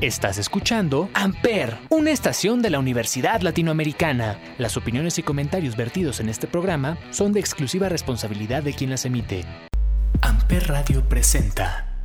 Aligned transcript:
Estás 0.00 0.38
escuchando 0.38 1.10
Amper, 1.12 1.76
una 1.90 2.12
estación 2.12 2.62
de 2.62 2.70
la 2.70 2.78
Universidad 2.78 3.40
Latinoamericana. 3.40 4.38
Las 4.56 4.76
opiniones 4.76 5.18
y 5.18 5.24
comentarios 5.24 5.76
vertidos 5.76 6.20
en 6.20 6.28
este 6.28 6.46
programa 6.46 6.96
son 7.10 7.32
de 7.32 7.40
exclusiva 7.40 7.88
responsabilidad 7.88 8.62
de 8.62 8.74
quien 8.74 8.90
las 8.90 9.04
emite. 9.04 9.44
Amper 10.20 10.68
Radio 10.68 11.02
presenta. 11.08 11.98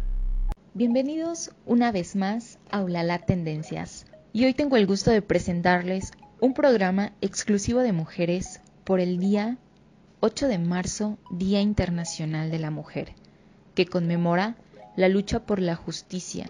Bienvenidos 0.74 1.52
una 1.68 1.92
vez 1.92 2.16
más 2.16 2.58
a 2.72 2.82
Ulala 2.82 3.20
Tendencias. 3.20 4.08
Y 4.32 4.46
hoy 4.46 4.56
tengo 4.56 4.76
el 4.76 4.88
gusto 4.88 5.12
de 5.12 5.22
presentarles 5.22 6.14
un 6.40 6.56
programa 6.56 7.14
exclusivo 7.22 7.82
de 7.82 7.94
mujeres 7.94 8.60
por 8.86 9.02
el 9.02 9.20
día 9.20 9.60
8 10.22 10.48
de 10.48 10.58
marzo, 10.58 11.20
Día 11.30 11.62
Internacional 11.62 12.50
de 12.50 12.58
la 12.58 12.72
Mujer, 12.72 13.14
que 13.76 13.86
conmemora 13.86 14.56
la 14.96 15.10
lucha 15.10 15.42
por 15.46 15.60
la 15.60 15.76
justicia 15.76 16.50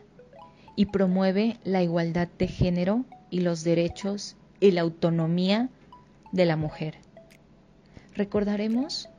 y 0.75 0.87
promueve 0.87 1.59
la 1.63 1.81
igualdad 1.81 2.27
de 2.37 2.47
género 2.47 3.05
y 3.29 3.41
los 3.41 3.63
derechos 3.63 4.35
y 4.59 4.71
la 4.71 4.81
autonomía 4.81 5.69
de 6.31 6.45
la 6.45 6.55
mujer. 6.55 6.95
Recordaremos 8.15 9.09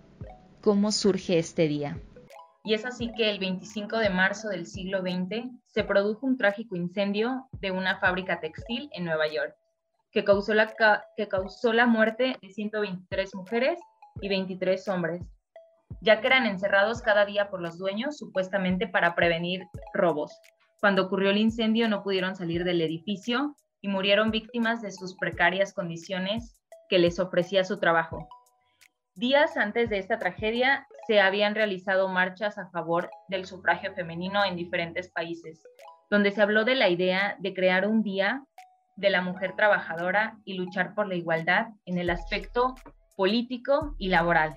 cómo 0.60 0.92
surge 0.92 1.38
este 1.38 1.68
día. 1.68 1.98
Y 2.64 2.72
es 2.72 2.86
así 2.86 3.12
que 3.12 3.28
el 3.28 3.38
25 3.38 3.98
de 3.98 4.08
marzo 4.08 4.48
del 4.48 4.66
siglo 4.66 5.02
XX 5.02 5.50
se 5.66 5.84
produjo 5.84 6.26
un 6.26 6.38
trágico 6.38 6.76
incendio 6.76 7.46
de 7.60 7.70
una 7.70 7.98
fábrica 7.98 8.40
textil 8.40 8.88
en 8.92 9.04
Nueva 9.04 9.26
York, 9.28 9.54
que 10.10 10.24
causó 10.24 10.54
la, 10.54 10.72
que 11.16 11.28
causó 11.28 11.74
la 11.74 11.86
muerte 11.86 12.36
de 12.40 12.48
123 12.48 13.34
mujeres 13.34 13.78
y 14.22 14.28
23 14.28 14.88
hombres, 14.88 15.22
ya 16.00 16.20
que 16.20 16.28
eran 16.28 16.46
encerrados 16.46 17.02
cada 17.02 17.26
día 17.26 17.50
por 17.50 17.60
los 17.60 17.76
dueños 17.76 18.16
supuestamente 18.16 18.86
para 18.86 19.14
prevenir 19.14 19.64
robos. 19.92 20.32
Cuando 20.84 21.04
ocurrió 21.04 21.30
el 21.30 21.38
incendio 21.38 21.88
no 21.88 22.02
pudieron 22.02 22.36
salir 22.36 22.62
del 22.62 22.82
edificio 22.82 23.56
y 23.80 23.88
murieron 23.88 24.30
víctimas 24.30 24.82
de 24.82 24.92
sus 24.92 25.16
precarias 25.16 25.72
condiciones 25.72 26.60
que 26.90 26.98
les 26.98 27.18
ofrecía 27.18 27.64
su 27.64 27.80
trabajo. 27.80 28.28
Días 29.14 29.56
antes 29.56 29.88
de 29.88 29.96
esta 29.96 30.18
tragedia 30.18 30.86
se 31.06 31.22
habían 31.22 31.54
realizado 31.54 32.08
marchas 32.08 32.58
a 32.58 32.68
favor 32.68 33.08
del 33.28 33.46
sufragio 33.46 33.94
femenino 33.94 34.44
en 34.44 34.56
diferentes 34.56 35.10
países, 35.10 35.62
donde 36.10 36.32
se 36.32 36.42
habló 36.42 36.66
de 36.66 36.74
la 36.74 36.90
idea 36.90 37.34
de 37.38 37.54
crear 37.54 37.88
un 37.88 38.02
día 38.02 38.44
de 38.96 39.08
la 39.08 39.22
mujer 39.22 39.56
trabajadora 39.56 40.36
y 40.44 40.52
luchar 40.52 40.94
por 40.94 41.08
la 41.08 41.14
igualdad 41.14 41.68
en 41.86 41.96
el 41.96 42.10
aspecto 42.10 42.74
político 43.16 43.94
y 43.96 44.08
laboral. 44.08 44.54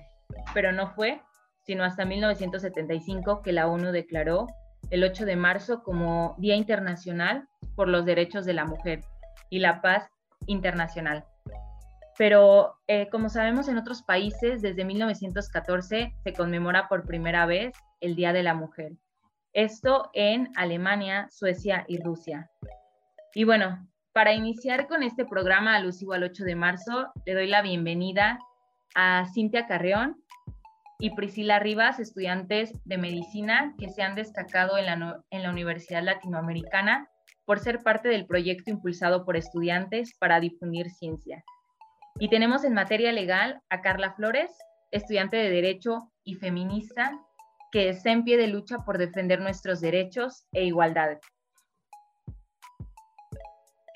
Pero 0.52 0.72
no 0.72 0.90
fue 0.90 1.22
sino 1.64 1.84
hasta 1.84 2.04
1975 2.04 3.40
que 3.40 3.52
la 3.52 3.66
ONU 3.66 3.92
declaró 3.92 4.46
el 4.90 5.04
8 5.04 5.24
de 5.24 5.36
marzo 5.36 5.82
como 5.82 6.34
Día 6.38 6.56
Internacional 6.56 7.48
por 7.74 7.88
los 7.88 8.04
Derechos 8.04 8.44
de 8.44 8.54
la 8.54 8.64
Mujer 8.64 9.00
y 9.50 9.58
la 9.58 9.80
Paz 9.80 10.10
Internacional. 10.46 11.24
Pero 12.16 12.74
eh, 12.88 13.08
como 13.10 13.28
sabemos 13.28 13.68
en 13.68 13.78
otros 13.78 14.02
países, 14.02 14.60
desde 14.60 14.84
1914 14.84 16.14
se 16.22 16.32
conmemora 16.32 16.88
por 16.88 17.06
primera 17.06 17.46
vez 17.46 17.72
el 18.00 18.16
Día 18.16 18.32
de 18.32 18.42
la 18.42 18.54
Mujer. 18.54 18.92
Esto 19.52 20.10
en 20.14 20.50
Alemania, 20.56 21.28
Suecia 21.30 21.84
y 21.86 22.02
Rusia. 22.02 22.50
Y 23.34 23.44
bueno, 23.44 23.88
para 24.12 24.32
iniciar 24.32 24.88
con 24.88 25.02
este 25.02 25.24
programa 25.24 25.76
alusivo 25.76 26.12
al 26.12 26.24
8 26.24 26.44
de 26.44 26.56
marzo, 26.56 27.12
le 27.24 27.34
doy 27.34 27.46
la 27.46 27.62
bienvenida 27.62 28.38
a 28.94 29.26
Cintia 29.32 29.66
Carreón, 29.66 30.16
y 31.00 31.10
Priscila 31.10 31.60
Rivas, 31.60 32.00
estudiantes 32.00 32.72
de 32.84 32.98
medicina 32.98 33.74
que 33.78 33.88
se 33.88 34.02
han 34.02 34.16
destacado 34.16 34.76
en 34.78 34.86
la, 34.86 35.22
en 35.30 35.42
la 35.42 35.50
Universidad 35.50 36.02
Latinoamericana 36.02 37.08
por 37.44 37.60
ser 37.60 37.82
parte 37.82 38.08
del 38.08 38.26
proyecto 38.26 38.70
impulsado 38.70 39.24
por 39.24 39.36
estudiantes 39.36 40.16
para 40.18 40.40
difundir 40.40 40.90
ciencia. 40.90 41.44
Y 42.18 42.28
tenemos 42.28 42.64
en 42.64 42.74
materia 42.74 43.12
legal 43.12 43.62
a 43.70 43.80
Carla 43.80 44.12
Flores, 44.14 44.50
estudiante 44.90 45.36
de 45.36 45.50
Derecho 45.50 46.10
y 46.24 46.34
feminista, 46.34 47.12
que 47.70 47.90
está 47.90 48.10
en 48.10 48.24
pie 48.24 48.36
de 48.36 48.48
lucha 48.48 48.78
por 48.78 48.98
defender 48.98 49.40
nuestros 49.40 49.80
derechos 49.80 50.46
e 50.52 50.64
igualdad. 50.64 51.18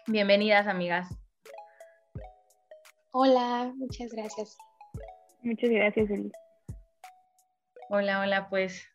Bienvenidas, 0.06 0.68
amigas. 0.68 1.08
Hola, 3.12 3.72
muchas 3.76 4.12
gracias. 4.12 4.56
Muchas 5.42 5.70
gracias, 5.70 6.08
Elisa. 6.08 6.41
Hola, 7.94 8.20
hola, 8.20 8.48
pues, 8.48 8.88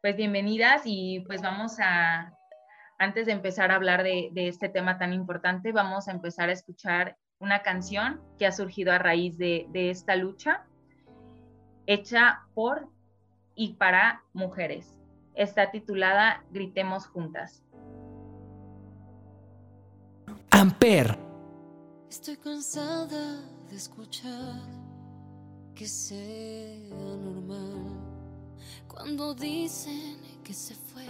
pues 0.00 0.16
bienvenidas 0.16 0.84
y 0.86 1.20
pues 1.26 1.42
vamos 1.42 1.78
a, 1.80 2.32
antes 2.98 3.26
de 3.26 3.32
empezar 3.32 3.70
a 3.70 3.74
hablar 3.74 4.02
de, 4.02 4.30
este 4.34 4.70
tema 4.70 4.96
tan 4.96 5.12
importante, 5.12 5.70
vamos 5.70 6.08
a 6.08 6.12
empezar 6.12 6.48
a 6.48 6.52
escuchar 6.52 7.18
una 7.40 7.60
canción 7.60 8.22
que 8.38 8.46
ha 8.46 8.52
surgido 8.52 8.90
a 8.90 8.96
raíz 8.96 9.36
de, 9.36 9.66
de 9.68 9.90
esta 9.90 10.16
lucha, 10.16 10.64
hecha 11.84 12.46
por 12.54 12.88
y 13.54 13.74
para 13.74 14.22
mujeres. 14.32 14.98
Está 15.34 15.70
titulada 15.70 16.42
Gritemos 16.52 17.06
Juntas. 17.06 17.62
Amper. 20.52 21.18
Estoy 22.08 22.38
cansada 22.38 23.42
de 23.68 23.76
escuchar 23.76 24.85
que 25.76 25.86
sea 25.86 26.78
normal 27.20 28.00
cuando 28.88 29.34
dicen 29.34 30.16
que 30.42 30.54
se 30.54 30.74
fue 30.74 31.04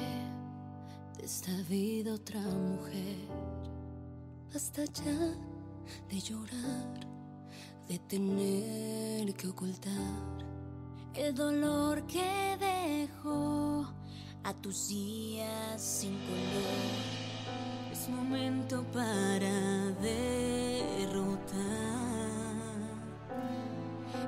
de 1.16 1.24
esta 1.24 1.52
vida 1.68 2.14
otra 2.14 2.40
mujer. 2.40 3.28
Basta 4.52 4.84
ya 4.86 5.36
de 6.10 6.20
llorar, 6.20 7.06
de 7.86 8.00
tener 8.00 9.32
que 9.34 9.46
ocultar 9.46 10.44
el 11.14 11.32
dolor 11.32 12.04
que 12.08 12.56
dejó 12.58 13.86
a 14.42 14.52
tus 14.52 14.88
días 14.88 15.80
sin 15.80 16.18
color. 16.26 17.92
Es 17.92 18.08
momento 18.08 18.84
para 18.92 19.92
derrotar 20.00 22.05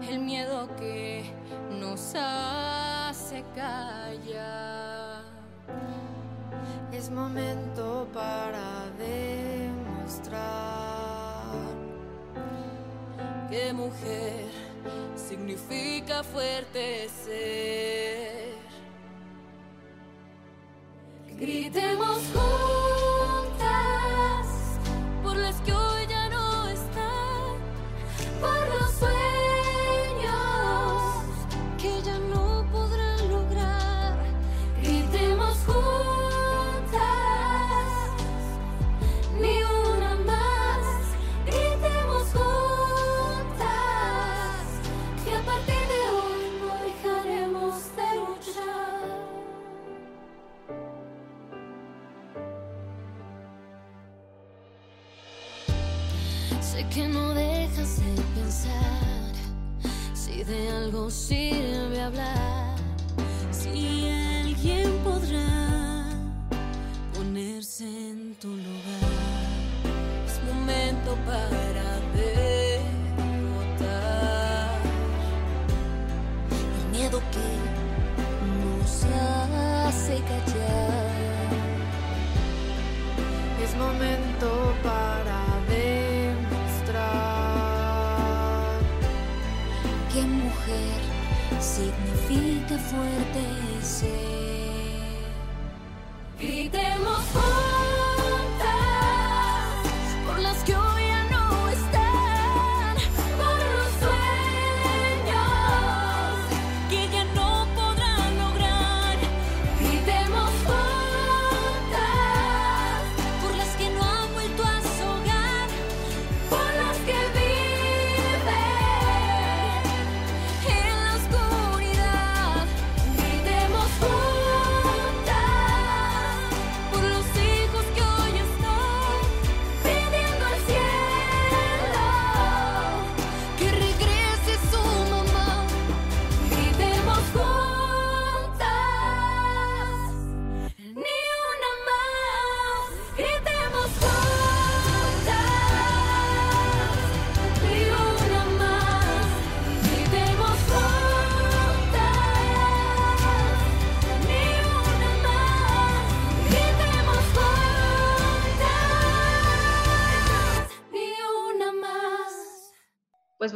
el 0.09 0.19
miedo 0.21 0.69
que 0.77 1.25
nos 1.71 2.15
hace 2.15 3.45
callar. 3.55 5.23
Es 6.93 7.11
momento 7.11 8.09
para 8.13 8.91
demostrar 8.99 10.39
que 13.51 13.73
mujer 13.73 14.47
significa 15.17 16.23
fuerte 16.23 17.09
ser. 17.09 18.57
Gritemos 21.39 22.19
significa 22.35 22.68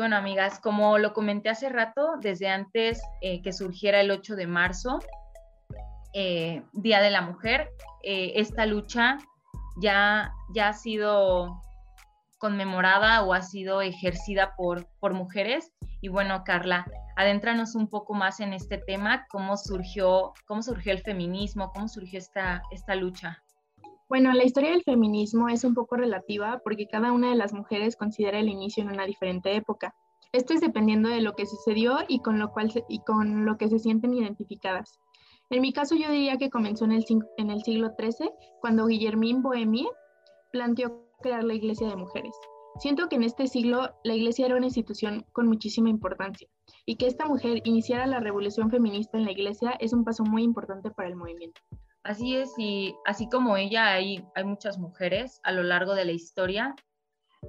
bueno, 0.02 0.16
amigas, 0.16 0.58
como 0.58 0.98
lo 0.98 1.12
comenté 1.12 1.48
hace 1.48 1.68
rato, 1.68 2.16
desde 2.20 2.48
antes 2.48 3.00
eh, 3.20 3.40
que 3.40 3.52
surgiera 3.52 4.00
el 4.00 4.10
8 4.10 4.34
de 4.34 4.48
marzo, 4.48 4.98
eh, 6.12 6.64
Día 6.72 7.00
de 7.00 7.10
la 7.10 7.22
Mujer, 7.22 7.70
eh, 8.02 8.32
esta 8.34 8.66
lucha 8.66 9.18
ya, 9.80 10.32
ya 10.52 10.70
ha 10.70 10.72
sido 10.72 11.62
conmemorada 12.38 13.22
o 13.22 13.32
ha 13.32 13.42
sido 13.42 13.80
ejercida 13.80 14.56
por, 14.56 14.88
por 14.98 15.14
mujeres. 15.14 15.70
Y 16.00 16.08
bueno, 16.08 16.42
Carla, 16.42 16.84
adéntranos 17.14 17.76
un 17.76 17.86
poco 17.86 18.12
más 18.12 18.40
en 18.40 18.54
este 18.54 18.78
tema, 18.78 19.28
cómo 19.30 19.56
surgió, 19.56 20.32
cómo 20.46 20.64
surgió 20.64 20.90
el 20.90 21.02
feminismo, 21.02 21.70
cómo 21.72 21.86
surgió 21.86 22.18
esta, 22.18 22.60
esta 22.72 22.96
lucha. 22.96 23.41
Bueno, 24.12 24.30
la 24.34 24.44
historia 24.44 24.72
del 24.72 24.82
feminismo 24.82 25.48
es 25.48 25.64
un 25.64 25.72
poco 25.72 25.96
relativa 25.96 26.60
porque 26.62 26.86
cada 26.86 27.12
una 27.12 27.30
de 27.30 27.34
las 27.34 27.54
mujeres 27.54 27.96
considera 27.96 28.40
el 28.40 28.50
inicio 28.50 28.82
en 28.82 28.90
una 28.90 29.06
diferente 29.06 29.56
época. 29.56 29.94
Esto 30.32 30.52
es 30.52 30.60
dependiendo 30.60 31.08
de 31.08 31.22
lo 31.22 31.32
que 31.32 31.46
sucedió 31.46 31.96
y 32.08 32.20
con 32.20 32.38
lo, 32.38 32.52
cual 32.52 32.70
y 32.90 32.98
con 33.04 33.46
lo 33.46 33.56
que 33.56 33.70
se 33.70 33.78
sienten 33.78 34.12
identificadas. 34.12 35.00
En 35.48 35.62
mi 35.62 35.72
caso 35.72 35.94
yo 35.94 36.10
diría 36.10 36.36
que 36.36 36.50
comenzó 36.50 36.84
en 36.84 36.92
el, 36.92 37.04
siglo 37.06 37.88
XIII, 37.98 38.30
cuando 38.60 38.84
Guillermín 38.84 39.40
Bohemie 39.40 39.88
planteó 40.52 41.06
crear 41.22 41.42
la 41.42 41.54
Iglesia 41.54 41.88
de 41.88 41.96
Mujeres. 41.96 42.36
Siento 42.80 43.08
que 43.08 43.16
en 43.16 43.22
este 43.22 43.46
siglo 43.46 43.94
la 44.04 44.14
Iglesia 44.14 44.44
era 44.44 44.56
una 44.56 44.66
institución 44.66 45.24
con 45.32 45.48
muchísima 45.48 45.88
importancia 45.88 46.48
y 46.84 46.96
que 46.96 47.06
esta 47.06 47.24
mujer 47.24 47.62
iniciara 47.64 48.06
la 48.06 48.20
revolución 48.20 48.70
feminista 48.70 49.16
en 49.16 49.24
la 49.24 49.32
Iglesia 49.32 49.70
es 49.80 49.94
un 49.94 50.04
paso 50.04 50.22
muy 50.22 50.42
importante 50.42 50.90
para 50.90 51.08
el 51.08 51.16
movimiento. 51.16 51.62
Así 52.04 52.36
es, 52.36 52.52
y 52.58 52.94
así 53.06 53.28
como 53.28 53.56
ella, 53.56 53.92
hay, 53.92 54.24
hay 54.34 54.44
muchas 54.44 54.78
mujeres 54.78 55.40
a 55.44 55.52
lo 55.52 55.62
largo 55.62 55.94
de 55.94 56.04
la 56.04 56.12
historia 56.12 56.74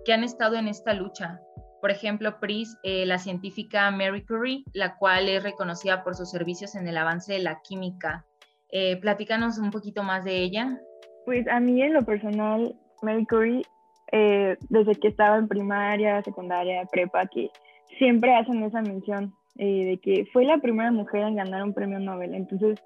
que 0.05 0.13
han 0.13 0.23
estado 0.23 0.55
en 0.57 0.67
esta 0.67 0.93
lucha. 0.93 1.39
Por 1.81 1.89
ejemplo, 1.89 2.39
Pris, 2.39 2.77
eh, 2.83 3.05
la 3.05 3.17
científica 3.17 3.89
Mary 3.91 4.23
Curie, 4.25 4.63
la 4.73 4.95
cual 4.97 5.27
es 5.27 5.43
reconocida 5.43 6.03
por 6.03 6.15
sus 6.15 6.29
servicios 6.29 6.75
en 6.75 6.87
el 6.87 6.97
avance 6.97 7.33
de 7.33 7.39
la 7.39 7.61
química. 7.61 8.25
Eh, 8.71 8.97
platícanos 8.97 9.57
un 9.57 9.71
poquito 9.71 10.03
más 10.03 10.23
de 10.23 10.37
ella. 10.37 10.79
Pues 11.25 11.47
a 11.47 11.59
mí 11.59 11.81
en 11.81 11.93
lo 11.93 12.05
personal, 12.05 12.75
Mary 13.01 13.25
Curie, 13.25 13.63
eh, 14.11 14.55
desde 14.69 14.95
que 14.95 15.07
estaba 15.07 15.37
en 15.37 15.47
primaria, 15.47 16.21
secundaria, 16.21 16.85
prepa, 16.91 17.25
que 17.25 17.49
siempre 17.97 18.35
hacen 18.35 18.63
esa 18.63 18.81
mención 18.81 19.33
de 19.55 19.99
que 20.01 20.25
fue 20.33 20.45
la 20.45 20.57
primera 20.57 20.91
mujer 20.91 21.21
en 21.21 21.35
ganar 21.35 21.63
un 21.63 21.73
premio 21.73 21.99
Nobel. 21.99 22.33
Entonces, 22.33 22.79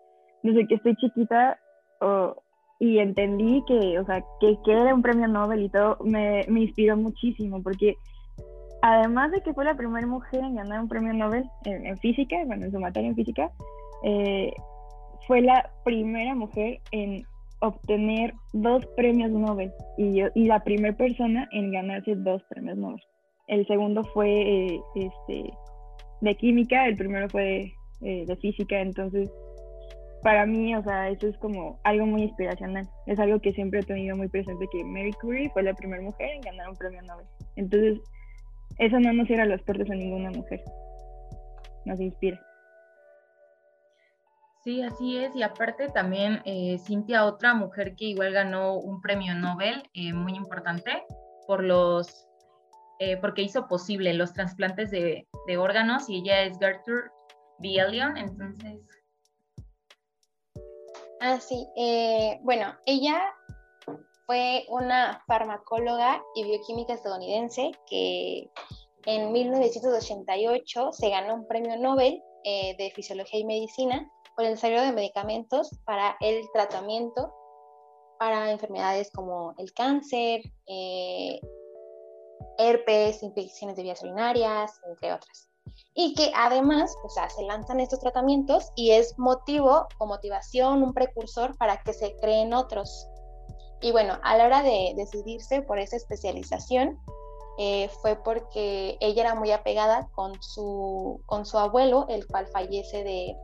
desde 0.48 0.68
que 0.68 0.76
estoy 0.76 0.96
chiquita 0.96 1.60
y 2.80 3.00
entendí 3.00 3.64
que, 3.68 4.00
o 4.00 4.06
sea, 4.06 4.24
que, 4.40 4.58
que, 4.64 4.72
era 4.72 4.94
un 4.94 5.02
premio 5.02 5.28
Nobel 5.28 5.64
y 5.64 5.70
todo, 5.70 5.98
me, 6.04 6.46
me, 6.48 6.62
inspiró 6.62 6.96
muchísimo, 6.96 7.62
porque 7.62 7.96
además 8.82 9.32
de 9.32 9.42
que 9.42 9.54
fue 9.54 9.66
la 9.66 9.76
primera 9.76 10.06
mujer 10.06 10.44
en 10.44 10.56
ganar 10.56 10.82
un 10.82 10.88
premio 10.88 11.14
Nobel 11.14 11.46
en, 11.66 11.98
física, 11.98 12.38
bueno, 12.46 12.66
en 12.66 12.72
su 12.72 12.80
materia 12.80 13.10
en 13.10 13.16
física, 13.16 13.52
eh, 14.04 14.54
fue 15.26 15.42
la 15.42 15.72
primera 15.84 16.36
mujer 16.36 16.80
en 16.92 17.24
obtener 17.60 18.34
dos 18.54 18.86
premios 18.96 19.32
Nobel 19.32 19.72
y, 19.98 20.22
y 20.36 20.46
la 20.46 20.64
primera 20.64 20.96
persona 20.96 21.50
en 21.52 21.72
ganarse 21.72 22.16
dos 22.16 22.44
premios 22.50 22.78
Nobel. 22.78 23.02
El 23.48 23.66
segundo 23.66 24.04
fue 24.14 24.30
eh, 24.30 24.82
este, 24.96 25.52
de 26.22 26.36
química, 26.36 26.86
el 26.86 26.96
primero 26.96 27.28
fue 27.30 27.74
eh, 28.02 28.26
de 28.26 28.36
física, 28.36 28.80
entonces 28.80 29.32
para 30.28 30.46
mí, 30.46 30.76
o 30.76 30.84
sea, 30.84 31.08
eso 31.08 31.26
es 31.26 31.38
como 31.38 31.80
algo 31.86 32.06
muy 32.06 32.24
inspiracional. 32.24 32.86
Es 33.06 33.18
algo 33.18 33.40
que 33.40 33.54
siempre 33.54 33.80
he 33.80 33.84
tenido 33.84 34.18
muy 34.18 34.28
presente, 34.28 34.68
que 34.74 34.84
Mary 34.84 35.14
Curie 35.14 35.50
fue 35.52 35.64
la 35.64 35.74
primera 35.74 36.04
mujer 36.04 36.32
en 36.32 36.42
ganar 36.42 36.68
un 36.68 36.76
premio 36.76 37.02
Nobel. 37.04 37.26
Entonces, 37.56 38.02
eso 38.78 39.00
no 39.00 39.14
nos 39.14 39.26
cierra 39.28 39.46
las 39.46 39.62
puertas 39.62 39.90
a 39.90 39.96
ninguna 39.96 40.30
mujer. 40.32 40.62
Nos 41.86 42.02
inspira. 42.02 42.46
Sí, 44.66 44.82
así 44.82 45.18
es. 45.18 45.34
Y 45.34 45.44
aparte 45.44 45.88
también, 45.88 46.42
eh, 46.44 46.78
Cintia, 46.78 47.24
otra 47.24 47.54
mujer 47.54 47.96
que 47.96 48.08
igual 48.08 48.34
ganó 48.34 48.74
un 48.74 49.00
premio 49.00 49.34
Nobel 49.34 49.82
eh, 49.94 50.12
muy 50.12 50.34
importante 50.36 50.92
por 51.48 51.64
los, 51.64 52.28
eh, 53.00 53.16
porque 53.16 53.44
hizo 53.44 53.70
posible 53.70 54.14
los 54.14 54.34
trasplantes 54.34 54.92
de, 54.92 55.26
órganos 55.58 56.10
y 56.10 56.18
ella 56.18 56.42
es 56.42 56.60
Gertrude 56.60 57.12
Bielion. 57.60 58.18
Entonces, 58.18 58.82
Ah, 61.20 61.40
sí. 61.40 61.68
Eh, 61.76 62.40
bueno, 62.44 62.76
ella 62.86 63.34
fue 64.26 64.66
una 64.70 65.24
farmacóloga 65.28 66.22
y 66.36 66.44
bioquímica 66.44 66.94
estadounidense 66.94 67.72
que 67.90 68.52
en 69.06 69.32
1988 69.32 70.92
se 70.92 71.10
ganó 71.10 71.36
un 71.36 71.48
premio 71.48 71.78
Nobel 71.78 72.22
eh, 72.44 72.76
de 72.78 72.92
Fisiología 72.92 73.40
y 73.40 73.46
Medicina 73.46 74.10
por 74.36 74.46
el 74.46 74.52
desarrollo 74.52 74.82
de 74.82 74.92
medicamentos 74.92 75.72
para 75.86 76.18
el 76.20 76.46
tratamiento 76.54 77.34
para 78.20 78.52
enfermedades 78.52 79.12
como 79.12 79.54
el 79.58 79.72
cáncer, 79.74 80.42
eh, 80.68 81.40
herpes, 82.58 83.24
infecciones 83.24 83.76
de 83.76 83.84
vías 83.84 84.02
urinarias, 84.04 84.80
entre 84.88 85.14
otras 85.14 85.47
y 85.94 86.14
que 86.14 86.32
además, 86.36 86.96
o 87.04 87.10
sea, 87.10 87.30
se 87.30 87.44
lanzan 87.44 87.80
estos 87.80 88.00
tratamientos 88.00 88.72
y 88.76 88.92
es 88.92 89.18
motivo 89.18 89.88
o 89.98 90.06
motivación, 90.06 90.84
un 90.84 90.94
precursor 90.94 91.58
para 91.58 91.82
que 91.84 91.94
se 91.94 92.16
creen 92.18 92.54
otros. 92.54 93.08
Y 93.82 93.92
bueno, 93.92 94.18
a 94.24 94.38
la 94.38 94.46
hora 94.46 94.64
de 94.64 94.94
decidirse 94.96 95.62
por 95.62 95.80
esa 95.80 95.96
especialización, 95.96 97.00
eh, 97.60 97.90
fue 98.02 98.16
porque 98.16 98.98
ella 99.00 99.24
era 99.24 99.36
muy 99.36 99.52
apegada 99.52 100.10
con 100.14 100.34
su, 100.42 101.22
con 101.26 101.46
su 101.46 101.58
abuelo, 101.58 102.06
el 102.10 102.28
cual 102.28 102.48
fallece 102.48 103.04
de, 103.04 103.36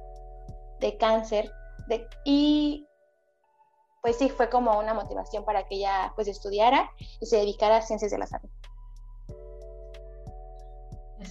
de 0.80 0.98
cáncer, 0.98 1.52
y 2.26 2.88
pues 4.02 4.18
sí, 4.18 4.30
fue 4.30 4.50
como 4.50 4.78
una 4.78 4.94
motivación 4.94 5.46
para 5.46 5.66
que 5.68 5.76
ella 5.76 6.12
pues 6.16 6.28
estudiara 6.28 6.90
y 7.22 7.26
se 7.26 7.38
dedicara 7.38 7.78
a 7.78 7.82
ciencias 7.82 8.12
de 8.12 8.18
la 8.18 8.28
salud. 8.28 8.50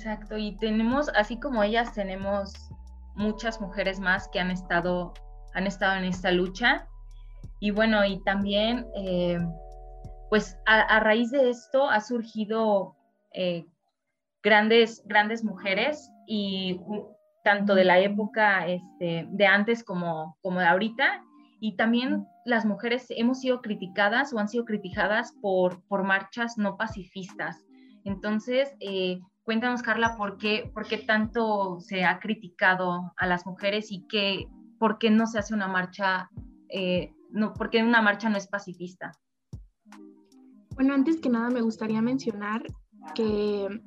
Exacto, 0.05 0.37
y 0.37 0.57
tenemos, 0.57 1.11
así 1.15 1.39
como 1.39 1.63
ellas, 1.63 1.95
tenemos 1.95 2.53
muchas 3.15 3.61
mujeres 3.61 4.01
más 4.01 4.27
que 4.33 4.41
han 4.41 4.51
estado, 4.51 5.15
han 5.55 5.69
estado 5.69 5.97
en 5.97 6.03
esta 6.03 6.33
lucha. 6.33 6.89
Y 7.61 7.71
bueno, 7.71 8.05
y 8.05 8.21
también, 8.25 8.85
eh, 8.97 9.39
pues 10.29 10.59
a, 10.67 10.99
raíz 10.99 11.31
de 11.31 11.51
esto 11.51 11.89
ha 11.89 12.01
surgido 12.01 12.97
eh, 13.33 13.65
grandes, 14.43 15.05
grandes 15.07 15.45
mujeres 15.45 16.11
y 16.27 16.81
tanto 17.45 17.77
de 17.77 17.85
la 17.85 18.01
época 18.01 18.67
este, 18.67 19.29
de 19.31 19.47
antes 19.47 19.85
como, 19.85 20.37
como 20.43 20.59
de 20.59 20.67
ahorita. 20.67 21.23
Y 21.61 21.77
también 21.77 22.27
las 22.45 22.67
mujeres 22.67 23.07
hemos 23.11 23.39
sido 23.39 23.63
criticadas 23.63 24.33
o 24.33 24.41
han 24.41 24.49
sido 24.49 24.65
criticadas 24.65 25.33
por, 25.41 25.81
por 25.87 26.03
marchas 26.03 26.59
no 26.59 26.77
pacifistas. 26.77 27.65
Entonces, 28.05 28.75
eh, 28.81 29.21
Cuéntanos, 29.45 29.83
Carla, 29.83 30.17
¿por 30.17 30.39
qué, 30.39 30.71
por 30.73 30.87
qué 30.87 30.99
tanto 30.99 31.81
se 31.81 32.05
ha 32.05 32.21
criticado 32.21 33.13
a 33.17 33.27
las 33.27 33.45
mujeres 33.45 33.91
y 33.91 34.07
qué, 34.09 34.47
por 34.79 34.99
qué 34.99 35.11
no 35.11 35.27
se 35.27 35.39
hace 35.39 35.53
una 35.53 35.67
marcha, 35.67 36.31
eh, 36.69 37.13
no, 37.31 37.53
por 37.53 37.71
qué 37.71 37.83
una 37.83 38.03
marcha 38.03 38.29
no 38.29 38.37
es 38.37 38.47
pacifista? 38.47 39.13
Bueno, 40.75 40.95
antes 40.95 41.21
que 41.21 41.29
nada 41.29 41.51
me 41.51 41.61
gustaría 41.61 42.01
mencionar 42.01 42.63
que 43.15 43.83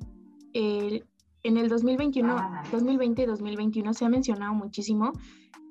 en 0.52 1.56
el 1.56 1.68
2021, 1.68 2.62
2020 2.72 3.22
y 3.22 3.26
2021 3.26 3.94
se 3.94 4.04
ha 4.04 4.08
mencionado 4.08 4.54
muchísimo 4.54 5.12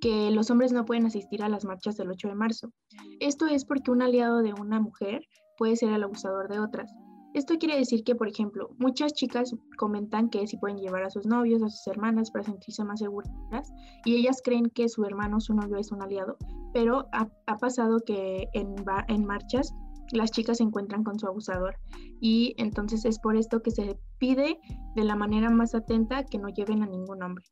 que 0.01 0.32
los 0.32 0.50
hombres 0.50 0.72
no 0.72 0.86
pueden 0.86 1.06
asistir 1.06 1.44
a 1.44 1.50
las 1.50 1.65
marchas 1.65 1.98
del 1.98 2.10
8 2.10 2.30
de 2.30 2.36
marzo. 2.36 2.72
Esto 3.20 3.48
es 3.48 3.65
porque 3.65 3.92
un 3.92 4.01
aliado 4.01 4.42
de 4.42 4.54
una 4.54 4.80
mujer 4.80 5.27
puede 5.58 5.75
ser 5.75 5.92
el 5.92 6.04
abusador 6.04 6.48
de 6.48 6.60
otras. 6.60 6.94
Esto 7.36 7.58
quiere 7.58 7.75
decir 7.75 8.06
que, 8.06 8.15
por 8.15 8.30
ejemplo, 8.30 8.70
muchas 8.77 9.12
chicas 9.12 9.54
comentan 9.75 10.30
que 10.30 10.48
si 10.48 10.56
pueden 10.56 10.77
llevar 10.77 11.04
a 11.04 11.10
sus 11.10 11.25
novios, 11.25 11.62
a 11.62 11.68
sus 11.68 11.86
hermanas 11.86 12.32
para 12.32 12.46
sentirse 12.46 12.86
más 12.86 13.01
seguras 13.01 13.74
y 14.06 14.15
ellas 14.15 14.39
creen 14.42 14.70
que 14.70 14.88
su 14.88 15.04
hermano 15.04 15.36
o 15.36 15.39
su 15.42 15.54
novio 15.54 15.75
es 15.75 15.92
un 15.92 16.01
aliado, 16.01 16.38
pero 16.74 17.10
ha, 17.12 17.58
pasado 17.58 18.00
que 18.00 18.48
en, 18.54 19.25
marchas 19.25 19.75
las 20.13 20.32
chicas 20.32 20.60
se 20.60 20.63
encuentran 20.63 21.04
con 21.04 21.20
su 21.20 21.27
abusador 21.27 21.75
y 22.22 22.56
entonces 22.58 23.04
es 23.04 23.20
por 23.20 23.36
esto 23.36 23.62
que 23.62 23.72
se 23.72 24.00
pide 24.18 24.58
de 24.96 25.04
la 25.04 25.18
manera 25.18 25.50
más 25.50 25.75
atenta 25.75 26.24
que 26.24 26.38
no 26.38 26.48
lleven 26.48 26.84
a 26.84 26.88
ningún 26.88 27.22
hombre. 27.22 27.44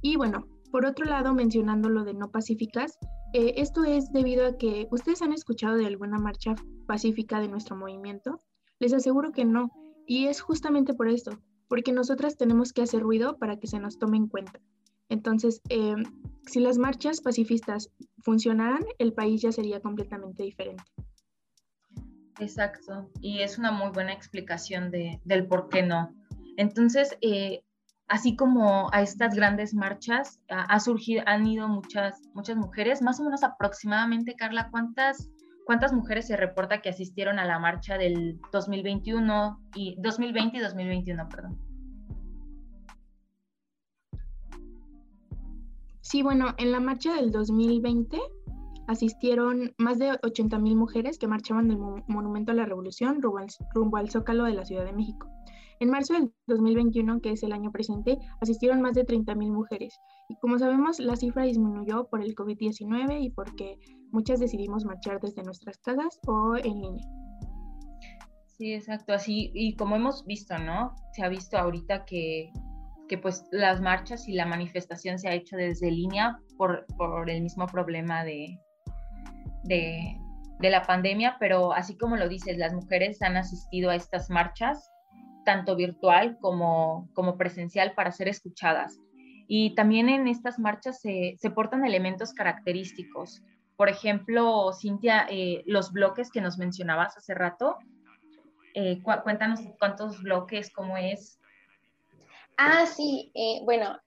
Y 0.00 0.16
bueno, 0.16 0.46
por 0.72 0.86
otro 0.86 1.04
lado, 1.04 1.34
mencionando 1.34 1.90
lo 1.90 2.04
de 2.04 2.14
no 2.14 2.30
pacíficas, 2.30 2.98
eh, 3.34 3.52
esto 3.58 3.84
es 3.84 4.10
debido 4.12 4.46
a 4.46 4.56
que 4.56 4.88
ustedes 4.90 5.20
han 5.20 5.34
escuchado 5.34 5.76
de 5.76 5.84
alguna 5.84 6.16
marcha 6.16 6.54
pacífica 6.86 7.38
de 7.38 7.48
nuestro 7.48 7.76
movimiento. 7.76 8.40
Les 8.78 8.92
aseguro 8.92 9.32
que 9.32 9.44
no. 9.44 9.70
Y 10.06 10.26
es 10.26 10.40
justamente 10.40 10.94
por 10.94 11.08
esto, 11.08 11.38
porque 11.68 11.92
nosotras 11.92 12.36
tenemos 12.36 12.72
que 12.72 12.82
hacer 12.82 13.02
ruido 13.02 13.38
para 13.38 13.58
que 13.58 13.66
se 13.66 13.78
nos 13.78 13.98
tome 13.98 14.16
en 14.16 14.28
cuenta. 14.28 14.60
Entonces, 15.08 15.60
em, 15.68 16.04
si 16.46 16.60
las 16.60 16.78
marchas 16.78 17.20
pacifistas 17.20 17.90
funcionaran, 18.22 18.84
el 18.98 19.12
país 19.12 19.42
ya 19.42 19.52
sería 19.52 19.80
completamente 19.80 20.42
diferente. 20.42 20.84
Exacto, 22.38 23.10
y 23.20 23.40
es 23.40 23.58
una 23.58 23.72
muy 23.72 23.90
buena 23.92 24.12
explicación 24.12 24.90
de, 24.90 25.20
del 25.24 25.46
por 25.46 25.68
qué 25.68 25.82
no. 25.82 26.14
Entonces, 26.56 27.16
eh, 27.22 27.62
así 28.08 28.36
como 28.36 28.92
a 28.92 29.00
estas 29.02 29.34
grandes 29.34 29.74
marchas 29.74 30.40
ha 30.48 30.78
surgido, 30.80 31.22
han 31.26 31.46
ido 31.46 31.66
muchas, 31.68 32.20
muchas 32.34 32.56
mujeres, 32.56 33.00
más 33.00 33.20
o 33.20 33.24
menos 33.24 33.42
aproximadamente, 33.42 34.34
Carla, 34.34 34.68
¿cuántas, 34.70 35.30
cuántas 35.66 35.92
mujeres 35.92 36.28
se 36.28 36.36
reporta 36.36 36.80
que 36.80 36.88
asistieron 36.88 37.38
a 37.40 37.44
la 37.44 37.58
marcha 37.58 37.98
del 37.98 38.40
2021 38.52 39.60
y 39.74 39.96
2020 39.98 40.56
y 40.56 40.60
2021, 40.60 41.28
perdón? 41.28 41.58
Sí, 46.00 46.22
bueno, 46.22 46.54
en 46.56 46.70
la 46.70 46.78
marcha 46.78 47.14
del 47.14 47.32
2020 47.32 48.16
asistieron 48.86 49.74
más 49.76 49.98
de 49.98 50.12
80.000 50.12 50.76
mujeres 50.76 51.18
que 51.18 51.26
marchaban 51.26 51.66
del 51.66 51.78
Monumento 52.06 52.52
a 52.52 52.54
la 52.54 52.64
Revolución 52.64 53.20
rumbo 53.20 53.96
al, 53.96 54.10
Zócalo 54.10 54.44
de 54.44 54.54
la 54.54 54.64
Ciudad 54.64 54.84
de 54.84 54.92
México. 54.92 55.28
En 55.78 55.90
marzo 55.90 56.14
del 56.14 56.32
2021, 56.46 57.20
que 57.20 57.32
es 57.32 57.42
el 57.42 57.52
año 57.52 57.70
presente, 57.70 58.18
asistieron 58.40 58.80
más 58.80 58.94
de 58.94 59.04
30.000 59.04 59.52
mujeres. 59.52 59.98
Y 60.28 60.36
como 60.36 60.58
sabemos, 60.58 60.98
la 60.98 61.16
cifra 61.16 61.44
disminuyó 61.44 62.08
por 62.08 62.22
el 62.22 62.34
COVID-19 62.34 63.20
y 63.20 63.30
porque 63.30 63.78
muchas 64.10 64.40
decidimos 64.40 64.84
marchar 64.84 65.20
desde 65.20 65.42
nuestras 65.42 65.78
casas 65.78 66.18
o 66.26 66.56
en 66.56 66.80
línea. 66.80 67.06
Sí, 68.56 68.72
exacto. 68.72 69.12
Así, 69.12 69.50
y 69.54 69.76
como 69.76 69.96
hemos 69.96 70.24
visto, 70.24 70.56
¿no? 70.58 70.94
Se 71.12 71.22
ha 71.22 71.28
visto 71.28 71.58
ahorita 71.58 72.06
que, 72.06 72.50
que 73.06 73.18
pues 73.18 73.44
las 73.52 73.82
marchas 73.82 74.26
y 74.28 74.32
la 74.32 74.46
manifestación 74.46 75.18
se 75.18 75.28
ha 75.28 75.34
hecho 75.34 75.56
desde 75.56 75.90
línea 75.90 76.38
por, 76.56 76.86
por 76.96 77.28
el 77.28 77.42
mismo 77.42 77.66
problema 77.66 78.24
de, 78.24 78.58
de, 79.64 80.18
de 80.58 80.70
la 80.70 80.82
pandemia, 80.82 81.36
pero 81.38 81.74
así 81.74 81.98
como 81.98 82.16
lo 82.16 82.30
dices, 82.30 82.56
las 82.56 82.72
mujeres 82.72 83.20
han 83.20 83.36
asistido 83.36 83.90
a 83.90 83.94
estas 83.94 84.30
marchas 84.30 84.90
tanto 85.46 85.76
virtual 85.76 86.36
como, 86.42 87.08
como 87.14 87.38
presencial, 87.38 87.94
para 87.94 88.12
ser 88.12 88.28
escuchadas. 88.28 89.00
Y 89.48 89.74
también 89.74 90.10
en 90.10 90.28
estas 90.28 90.58
marchas 90.58 91.00
se, 91.00 91.36
se 91.38 91.50
portan 91.50 91.86
elementos 91.86 92.34
característicos. 92.34 93.42
Por 93.76 93.88
ejemplo, 93.88 94.72
Cintia, 94.72 95.26
eh, 95.30 95.62
los 95.66 95.92
bloques 95.92 96.30
que 96.30 96.40
nos 96.40 96.58
mencionabas 96.58 97.16
hace 97.16 97.34
rato, 97.34 97.76
eh, 98.74 99.02
cuéntanos 99.02 99.60
cuántos 99.78 100.22
bloques, 100.22 100.70
cómo 100.74 100.96
es. 100.96 101.38
Ah, 102.58 102.86
sí, 102.86 103.30
eh, 103.34 103.60
bueno, 103.64 103.98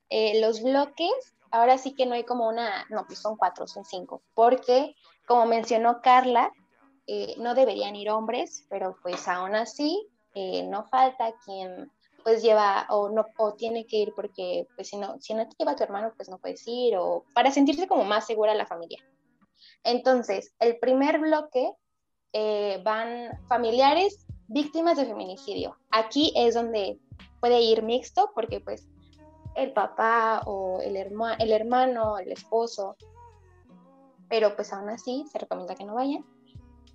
los 0.41 0.61
bloques, 0.61 1.35
ahora 1.51 1.77
sí 1.77 1.95
que 1.95 2.05
no 2.05 2.15
hay 2.15 2.23
como 2.23 2.49
una, 2.49 2.85
no, 2.89 3.05
pues 3.05 3.19
son 3.19 3.37
cuatro, 3.37 3.67
son 3.67 3.85
cinco, 3.85 4.23
porque 4.33 4.95
como 5.27 5.45
mencionó 5.45 6.01
Carla, 6.01 6.51
no 7.37 7.55
deberían 7.55 7.95
ir 7.95 8.09
hombres, 8.09 8.67
pero 8.69 8.95
pues 9.01 9.27
aún 9.27 9.55
así 9.55 10.07
no 10.35 10.85
falta 10.85 11.33
quien 11.45 11.91
pues 12.23 12.41
lleva 12.41 12.85
o 12.89 13.09
no 13.09 13.25
o 13.37 13.53
tiene 13.53 13.85
que 13.85 13.97
ir 13.97 14.13
porque 14.15 14.67
pues 14.75 14.89
si 14.89 14.97
no 14.97 15.19
si 15.19 15.33
no 15.33 15.47
te 15.47 15.55
lleva 15.57 15.75
tu 15.75 15.83
hermano 15.83 16.13
pues 16.15 16.29
no 16.29 16.37
puedes 16.37 16.63
ir 16.67 16.95
o 16.97 17.23
para 17.33 17.51
sentirse 17.51 17.87
como 17.87 18.03
más 18.03 18.25
segura 18.25 18.53
la 18.53 18.65
familia. 18.65 18.99
Entonces 19.83 20.53
el 20.59 20.77
primer 20.79 21.19
bloque 21.19 21.71
eh, 22.33 22.81
van 22.83 23.39
familiares 23.47 24.25
víctimas 24.47 24.97
de 24.97 25.05
feminicidio. 25.05 25.77
Aquí 25.91 26.33
es 26.35 26.55
donde 26.55 26.99
puede 27.39 27.61
ir 27.61 27.83
mixto 27.83 28.31
porque 28.35 28.59
pues 28.59 28.87
el 29.55 29.73
papá 29.73 30.43
o 30.45 30.79
el, 30.81 30.95
el 30.95 31.51
hermano 31.51 32.17
el 32.17 32.31
esposo 32.31 32.95
pero 34.29 34.55
pues 34.55 34.71
aún 34.71 34.89
así 34.89 35.25
se 35.31 35.39
recomienda 35.39 35.75
que 35.75 35.85
no 35.85 35.95
vayan 35.95 36.23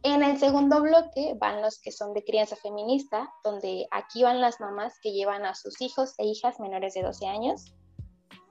en 0.05 0.23
el 0.23 0.39
segundo 0.39 0.83
bloque 0.83 1.35
van 1.39 1.63
los 1.63 1.81
que 1.81 1.91
son 1.91 2.13
de 2.13 2.23
crianza 2.23 2.57
feminista, 2.57 3.33
donde 3.43 3.87
aquí 3.91 4.23
van 4.23 4.43
las 4.43 4.61
mamás 4.61 5.01
que 5.01 5.13
llevan 5.13 5.47
a 5.47 5.55
sus 5.55 5.81
hijos 5.81 6.15
e 6.19 6.27
hijas 6.27 6.61
menores 6.61 6.93
de 6.93 7.03
12 7.03 7.27
años. 7.27 7.75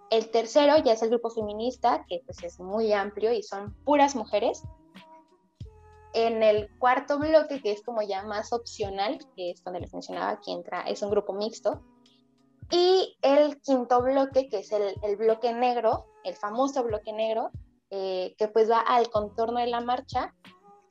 El 0.09 0.31
tercero 0.31 0.79
ya 0.79 0.93
es 0.93 1.03
el 1.03 1.09
grupo 1.09 1.29
feminista, 1.29 2.05
que 2.09 2.21
pues 2.25 2.43
es 2.43 2.59
muy 2.59 2.91
amplio 2.91 3.31
y 3.31 3.43
son 3.43 3.75
puras 3.85 4.15
mujeres. 4.15 4.63
En 6.13 6.41
el 6.41 6.75
cuarto 6.79 7.19
bloque, 7.19 7.61
que 7.61 7.71
es 7.71 7.83
como 7.83 8.01
ya 8.01 8.23
más 8.23 8.51
opcional, 8.51 9.19
que 9.35 9.51
es 9.51 9.63
donde 9.63 9.81
les 9.81 9.93
mencionaba 9.93 10.41
que 10.41 10.51
entra, 10.51 10.81
es 10.81 11.03
un 11.03 11.11
grupo 11.11 11.33
mixto. 11.33 11.83
Y 12.71 13.15
el 13.21 13.61
quinto 13.61 14.01
bloque, 14.01 14.49
que 14.49 14.59
es 14.59 14.71
el, 14.71 15.15
bloque 15.17 15.53
negro, 15.53 16.07
el 16.23 16.33
famoso 16.33 16.83
bloque 16.83 17.13
negro, 17.13 17.51
eh, 17.91 18.33
que 18.39 18.47
pues 18.47 18.71
va 18.71 18.79
al 18.79 19.11
contorno 19.11 19.59
de 19.59 19.67
la 19.67 19.81
marcha 19.81 20.33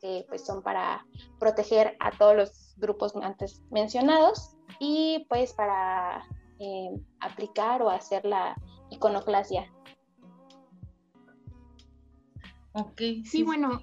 que 0.03 0.27
pues 0.29 0.45
son 0.45 0.63
para 0.63 1.07
proteger 1.39 1.97
a 2.01 2.11
todos 2.11 2.37
los 2.37 2.75
grupos 2.77 3.15
antes 3.17 3.63
mencionados 3.71 4.57
y 4.81 5.25
pues 5.29 5.55
para 5.55 6.25
eh, 6.59 6.91
aplicar 7.21 7.81
o 7.83 7.89
hacer 7.89 8.25
la 8.25 8.57
iconoclasia. 8.91 9.73
Ok. 12.73 13.01
Sí, 13.25 13.43
bueno, 13.45 13.81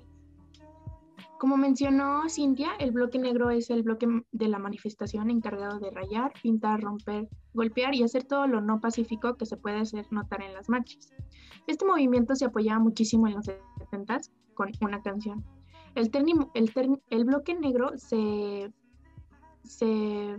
como 1.40 1.56
mencionó 1.56 2.28
Cintia, 2.28 2.72
el 2.80 2.92
bloque 2.92 3.18
negro 3.18 3.50
es 3.50 3.70
el 3.70 3.84
bloque 3.84 4.08
de 4.34 4.48
la 4.50 4.60
manifestación 4.60 5.30
encargado 5.30 5.80
de 5.80 5.90
rayar, 5.90 6.34
pintar, 6.44 6.82
romper, 6.82 7.30
golpear 7.54 7.96
y 7.96 8.04
hacer 8.04 8.26
todo 8.26 8.46
lo 8.46 8.60
no 8.60 8.82
pacífico 8.82 9.38
que 9.38 9.46
se 9.46 9.56
puede 9.56 9.80
hacer 9.80 10.06
notar 10.12 10.42
en 10.42 10.54
las 10.54 10.68
marchas. 10.68 11.14
Este 11.66 11.86
movimiento 11.86 12.36
se 12.36 12.44
apoyaba 12.44 12.80
muchísimo 12.80 13.28
en 13.28 13.36
los 13.36 13.46
70 13.46 14.18
con 14.54 14.70
una 14.82 15.02
canción, 15.02 15.46
el, 16.00 16.12
el, 16.54 17.02
el 17.10 17.26
bloque 17.26 17.56
negro 17.56 17.92
se, 17.98 18.72
se, 19.64 20.38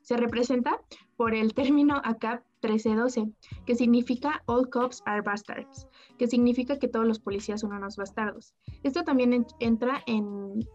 se 0.00 0.16
representa 0.16 0.80
por 1.16 1.34
el 1.34 1.54
término 1.54 2.00
ACAP 2.04 2.42
1312, 2.62 3.32
que 3.66 3.74
significa 3.74 4.42
All 4.46 4.68
Cops 4.68 5.02
are 5.06 5.22
Bastards, 5.22 5.86
que 6.18 6.26
significa 6.26 6.78
que 6.78 6.88
todos 6.88 7.06
los 7.06 7.18
policías 7.18 7.60
son 7.60 7.72
unos 7.72 7.96
bastardos. 7.96 8.54
Esto 8.82 9.02
también 9.02 9.46
entra 9.60 10.02
en 10.06 10.66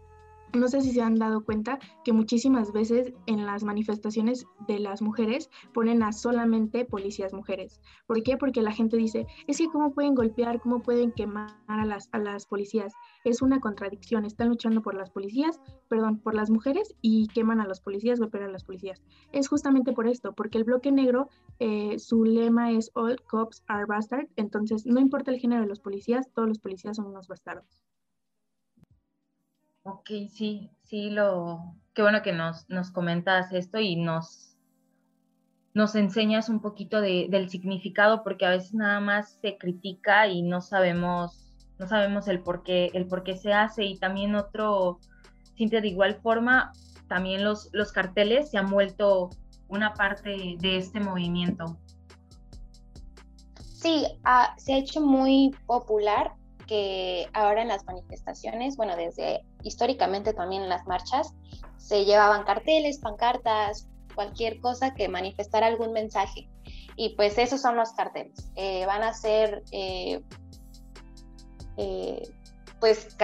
no 0.56 0.68
sé 0.68 0.80
si 0.80 0.92
se 0.92 1.02
han 1.02 1.16
dado 1.16 1.44
cuenta 1.44 1.78
que 2.04 2.12
muchísimas 2.12 2.72
veces 2.72 3.12
en 3.26 3.46
las 3.46 3.64
manifestaciones 3.64 4.46
de 4.66 4.78
las 4.78 5.02
mujeres 5.02 5.50
ponen 5.72 6.02
a 6.02 6.12
solamente 6.12 6.84
policías 6.84 7.32
mujeres. 7.32 7.80
¿Por 8.06 8.22
qué? 8.22 8.36
Porque 8.36 8.62
la 8.62 8.72
gente 8.72 8.96
dice, 8.96 9.26
es 9.46 9.58
que 9.58 9.68
cómo 9.68 9.92
pueden 9.92 10.14
golpear, 10.14 10.60
cómo 10.60 10.80
pueden 10.82 11.12
quemar 11.12 11.56
a 11.66 11.84
las, 11.84 12.08
a 12.12 12.18
las 12.18 12.46
policías. 12.46 12.92
Es 13.24 13.42
una 13.42 13.60
contradicción, 13.60 14.24
están 14.24 14.48
luchando 14.48 14.82
por 14.82 14.94
las 14.94 15.10
policías, 15.10 15.60
perdón, 15.88 16.18
por 16.18 16.34
las 16.34 16.50
mujeres 16.50 16.94
y 17.00 17.28
queman 17.28 17.60
a 17.60 17.66
los 17.66 17.80
policías, 17.80 18.18
golpean 18.18 18.44
a 18.44 18.52
las 18.52 18.64
policías. 18.64 19.02
Es 19.32 19.48
justamente 19.48 19.92
por 19.92 20.06
esto, 20.08 20.32
porque 20.32 20.58
el 20.58 20.64
bloque 20.64 20.92
negro, 20.92 21.28
eh, 21.58 21.98
su 21.98 22.24
lema 22.24 22.72
es 22.72 22.90
All 22.94 23.20
Cops 23.22 23.62
are 23.68 23.86
Bastards, 23.86 24.32
entonces 24.36 24.86
no 24.86 25.00
importa 25.00 25.30
el 25.30 25.40
género 25.40 25.62
de 25.62 25.68
los 25.68 25.80
policías, 25.80 26.28
todos 26.34 26.48
los 26.48 26.58
policías 26.58 26.96
son 26.96 27.06
unos 27.06 27.28
bastardos. 27.28 27.80
Ok, 29.88 30.10
sí, 30.32 30.68
sí, 30.82 31.10
lo, 31.10 31.76
qué 31.94 32.02
bueno 32.02 32.20
que 32.22 32.32
nos, 32.32 32.68
nos 32.68 32.90
comentas 32.90 33.52
esto 33.52 33.78
y 33.78 33.94
nos, 33.94 34.56
nos 35.74 35.94
enseñas 35.94 36.48
un 36.48 36.60
poquito 36.60 37.00
de, 37.00 37.28
del 37.30 37.48
significado, 37.48 38.24
porque 38.24 38.46
a 38.46 38.50
veces 38.50 38.74
nada 38.74 38.98
más 38.98 39.38
se 39.40 39.56
critica 39.56 40.26
y 40.26 40.42
no 40.42 40.60
sabemos, 40.60 41.54
no 41.78 41.86
sabemos 41.86 42.26
el 42.26 42.40
por 42.40 42.64
qué, 42.64 42.90
el 42.94 43.06
por 43.06 43.22
qué 43.22 43.36
se 43.36 43.52
hace. 43.52 43.84
Y 43.84 43.96
también 43.96 44.34
otro, 44.34 44.98
Cintia, 45.56 45.80
de 45.80 45.88
igual 45.88 46.16
forma, 46.16 46.72
también 47.06 47.44
los, 47.44 47.70
los 47.72 47.92
carteles 47.92 48.50
se 48.50 48.58
han 48.58 48.68
vuelto 48.68 49.30
una 49.68 49.94
parte 49.94 50.56
de 50.58 50.78
este 50.78 50.98
movimiento. 50.98 51.78
Sí, 53.72 54.04
ah, 54.24 54.52
se 54.58 54.74
ha 54.74 54.78
hecho 54.78 55.00
muy 55.00 55.54
popular 55.66 56.32
que 56.66 57.28
ahora 57.32 57.62
en 57.62 57.68
las 57.68 57.84
manifestaciones, 57.84 58.76
bueno, 58.76 58.96
desde 58.96 59.44
históricamente 59.66 60.32
también 60.32 60.62
en 60.62 60.68
las 60.68 60.86
marchas, 60.86 61.34
se 61.76 62.04
llevaban 62.04 62.44
carteles, 62.44 62.98
pancartas, 62.98 63.88
cualquier 64.14 64.60
cosa 64.60 64.94
que 64.94 65.08
manifestara 65.08 65.66
algún 65.66 65.92
mensaje. 65.92 66.48
Y 66.96 67.10
pues 67.10 67.36
esos 67.38 67.60
son 67.60 67.76
los 67.76 67.92
carteles. 67.92 68.50
Eh, 68.56 68.86
van 68.86 69.02
a 69.02 69.12
ser 69.12 69.62
eh, 69.70 70.22
eh, 71.76 72.22
pues 72.80 73.16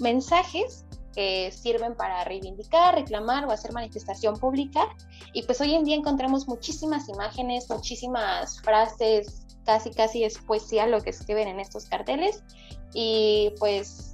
mensajes 0.00 0.84
que 1.14 1.52
sirven 1.52 1.94
para 1.94 2.24
reivindicar, 2.24 2.94
reclamar 2.94 3.44
o 3.44 3.50
hacer 3.52 3.72
manifestación 3.72 4.38
pública. 4.38 4.88
Y 5.32 5.42
pues 5.42 5.60
hoy 5.60 5.74
en 5.74 5.84
día 5.84 5.96
encontramos 5.96 6.48
muchísimas 6.48 7.08
imágenes, 7.08 7.68
muchísimas 7.68 8.60
frases, 8.62 9.44
casi 9.64 9.90
casi 9.90 10.24
es 10.24 10.38
poesía 10.38 10.86
lo 10.86 11.00
que 11.00 11.10
escriben 11.10 11.48
en 11.48 11.60
estos 11.60 11.86
carteles 11.86 12.42
y 12.92 13.52
pues 13.58 14.13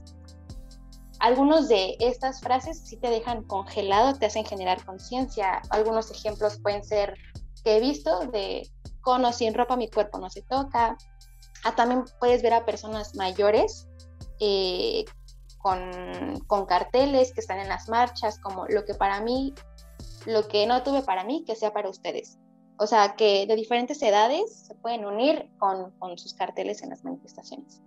algunos 1.21 1.69
de 1.69 1.97
estas 2.01 2.41
frases 2.41 2.81
sí 2.85 2.97
te 2.97 3.11
dejan 3.11 3.45
congelado, 3.45 4.19
te 4.19 4.27
hacen 4.27 4.45
generar 4.45 4.85
conciencia. 4.85 5.63
Algunos 5.71 6.11
ejemplos 6.11 6.59
pueden 6.63 6.83
ser 6.83 7.15
que 7.63 7.77
he 7.77 7.81
visto 7.81 8.27
de 8.27 8.69
cono 9.03 9.33
sin 9.33 9.55
ropa 9.55 9.77
mi 9.77 9.89
cuerpo 9.89 10.19
no 10.19 10.31
se 10.31 10.43
toca. 10.43 10.97
Ah, 11.65 11.75
también 11.77 12.05
puedes 12.19 12.43
ver 12.43 12.55
a 12.55 12.65
personas 12.65 13.15
mayores 13.15 13.87
eh, 14.41 15.05
con, 15.59 16.41
con, 16.47 16.65
carteles 16.65 17.35
que 17.35 17.41
están 17.41 17.59
en 17.61 17.69
las 17.69 17.89
marchas, 17.91 18.39
como 18.39 18.67
lo 18.67 18.85
que 18.87 18.95
para 18.95 19.21
mí 19.21 19.55
lo 20.27 20.49
que 20.49 20.67
no 20.67 20.83
tuve 20.83 21.03
para 21.03 21.25
mí, 21.25 21.45
que 21.47 21.55
sea 21.55 21.73
para 21.73 21.89
ustedes. 21.89 22.39
O 22.79 22.87
sea, 22.87 23.15
que 23.15 23.47
de 23.47 23.57
diferentes 23.57 24.03
edades 24.03 24.67
se 24.67 24.75
pueden 24.75 25.05
unir 25.05 25.51
con, 25.59 25.91
con 25.99 26.17
sus 26.17 26.35
carteles 26.35 26.83
en 26.83 26.91
las 26.91 27.05
manifestaciones. 27.05 27.83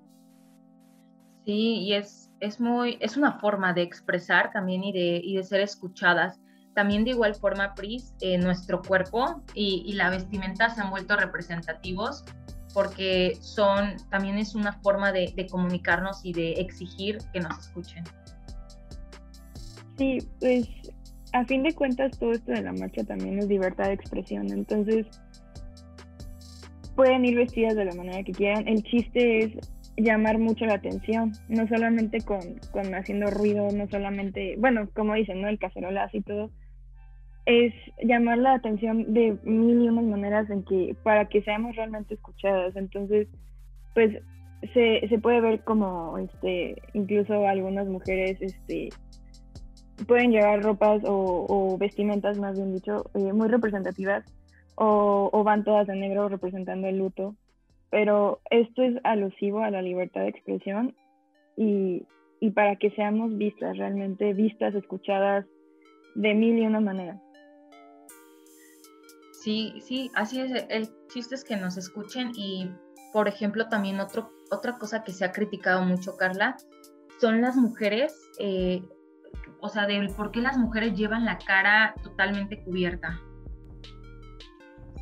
Sí, 1.46 1.80
y 1.80 1.94
es, 1.94 2.23
es, 2.44 2.60
muy, 2.60 2.98
es 3.00 3.16
una 3.16 3.40
forma 3.40 3.74
de 3.74 3.82
expresar 3.82 4.52
también 4.52 4.84
y 4.84 4.92
de, 4.92 5.22
y 5.24 5.38
de 5.38 5.44
ser 5.44 5.62
escuchadas. 5.62 6.40
También 6.76 7.06
de 7.06 7.12
igual 7.12 7.36
forma, 7.36 7.74
Pris, 7.74 8.14
eh, 8.20 8.38
nuestro 8.38 8.82
cuerpo 8.82 9.42
y, 9.54 9.94
la 9.94 10.10
vestimenta 10.10 10.70
se 10.70 10.82
han 10.82 10.90
vuelto 10.90 11.16
representativos 11.16 12.26
porque 12.74 13.38
son, 13.40 13.96
también 14.10 14.38
es 14.40 14.56
una 14.56 14.74
forma 14.82 15.12
de, 15.12 15.32
de 15.36 15.48
comunicarnos 15.48 16.26
y 16.26 16.34
de 16.34 16.54
exigir 16.54 17.20
que 17.32 17.40
nos 17.40 17.58
escuchen. 17.60 18.04
Sí, 19.98 20.18
pues 20.40 20.68
a 21.34 21.46
fin 21.46 21.64
de 21.64 21.74
cuentas 21.74 22.18
todo 22.18 22.32
esto 22.32 22.52
de 22.52 22.64
la 22.64 22.74
marcha 22.74 23.04
también 23.04 23.40
es 23.40 23.48
libertad 23.48 23.86
de 23.86 23.94
expresión, 23.94 24.52
entonces 24.52 25.06
pueden 26.96 27.24
ir 27.26 27.36
vestidas 27.36 27.76
de 27.76 27.86
la 27.86 27.94
manera 27.94 28.24
que 28.24 28.32
quieran. 28.32 28.68
El 28.68 28.84
chiste 28.84 29.44
es 29.44 29.52
llamar 29.98 30.40
mucho 30.40 30.66
la 30.66 30.76
atención, 30.76 31.34
no 31.50 31.68
solamente 31.68 32.22
con, 32.22 32.40
con 32.72 32.94
haciendo 32.96 33.30
ruido, 33.30 33.70
no 33.72 33.88
solamente, 33.88 34.56
bueno, 34.58 34.90
como 34.94 35.14
dicen, 35.14 35.42
¿no? 35.42 35.48
El 35.48 35.60
cacerolazo 35.60 36.18
y 36.18 36.22
todo, 36.22 36.52
es 37.46 37.74
llamar 38.02 38.38
la 38.38 38.54
atención 38.54 39.14
de 39.14 39.38
mil 39.44 39.82
y 39.84 39.90
unas 39.90 40.06
maneras 40.06 40.50
en 40.50 40.64
que, 40.64 40.96
para 41.04 41.26
que 41.26 41.42
seamos 41.44 41.76
realmente 41.76 42.16
escuchadas. 42.16 42.76
Entonces, 42.76 43.28
pues 43.94 44.18
se, 44.74 45.08
se 45.08 45.20
puede 45.20 45.42
ver 45.42 45.64
como, 45.64 46.18
este, 46.18 46.82
incluso 46.94 47.48
algunas 47.48 47.88
mujeres, 47.88 48.42
este, 48.42 48.90
pueden 50.08 50.32
llevar 50.32 50.64
ropas 50.64 51.02
o, 51.06 51.78
vestimentas, 51.78 52.40
más 52.40 52.56
bien 52.56 52.74
dicho, 52.74 53.06
eh, 53.14 53.34
muy 53.34 53.48
representativas, 53.48 54.24
o, 54.76 55.30
o 55.32 55.44
van 55.44 55.64
todas 55.64 55.86
de 55.86 55.96
negro 55.96 56.30
representando 56.30 56.88
el 56.88 56.98
luto 56.98 57.36
pero 57.94 58.42
esto 58.50 58.82
es 58.82 58.96
alusivo 59.04 59.60
a 59.60 59.70
la 59.70 59.84
libertad 59.84 60.22
de 60.22 60.30
expresión 60.30 60.96
y, 61.56 62.04
para 62.56 62.76
que 62.78 62.90
seamos 62.90 63.38
vistas, 63.38 63.78
realmente 63.78 64.34
vistas, 64.34 64.74
escuchadas 64.74 65.46
de 66.16 66.34
mil 66.34 66.58
y 66.58 66.66
una 66.66 66.80
maneras. 66.80 67.22
Sí, 69.44 69.76
sí, 69.80 70.10
así 70.16 70.42
es. 70.42 70.66
El 70.70 70.90
chiste 71.10 71.36
es 71.36 71.44
que 71.44 71.56
nos 71.56 71.78
escuchen 71.78 72.32
y, 72.36 72.68
por 73.14 73.28
ejemplo, 73.28 73.70
también 73.70 74.00
otro, 74.00 74.32
otra 74.50 74.80
cosa 74.80 75.04
que 75.04 75.12
se 75.12 75.24
ha 75.24 75.32
criticado 75.32 75.84
mucho, 75.84 76.18
Carla, 76.18 76.58
son 77.22 77.42
las 77.42 77.56
mujeres, 77.56 78.20
eh, 78.40 78.82
o 79.62 79.70
sea, 79.70 79.86
de 79.86 80.12
por 80.18 80.32
qué 80.32 80.42
las 80.42 80.58
mujeres 80.58 80.98
llevan 80.98 81.26
la 81.26 81.38
cara 81.38 81.94
totalmente 82.02 82.64
cubierta. 82.64 83.22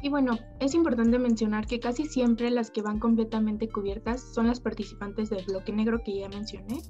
Y 0.02 0.10
bueno, 0.10 0.38
es 0.60 0.74
importante 0.74 1.20
mencionar 1.20 1.68
que 1.68 1.80
casi 1.80 2.06
siempre 2.06 2.50
las 2.50 2.72
que 2.72 2.82
van 2.82 3.00
completamente 3.00 3.70
cubiertas 3.70 4.34
son 4.34 4.48
las 4.48 4.60
participantes 4.60 5.30
del 5.30 5.46
bloque 5.46 5.72
negro 5.72 6.02
que 6.04 6.20
ya 6.20 6.30
mencioné. 6.30 6.82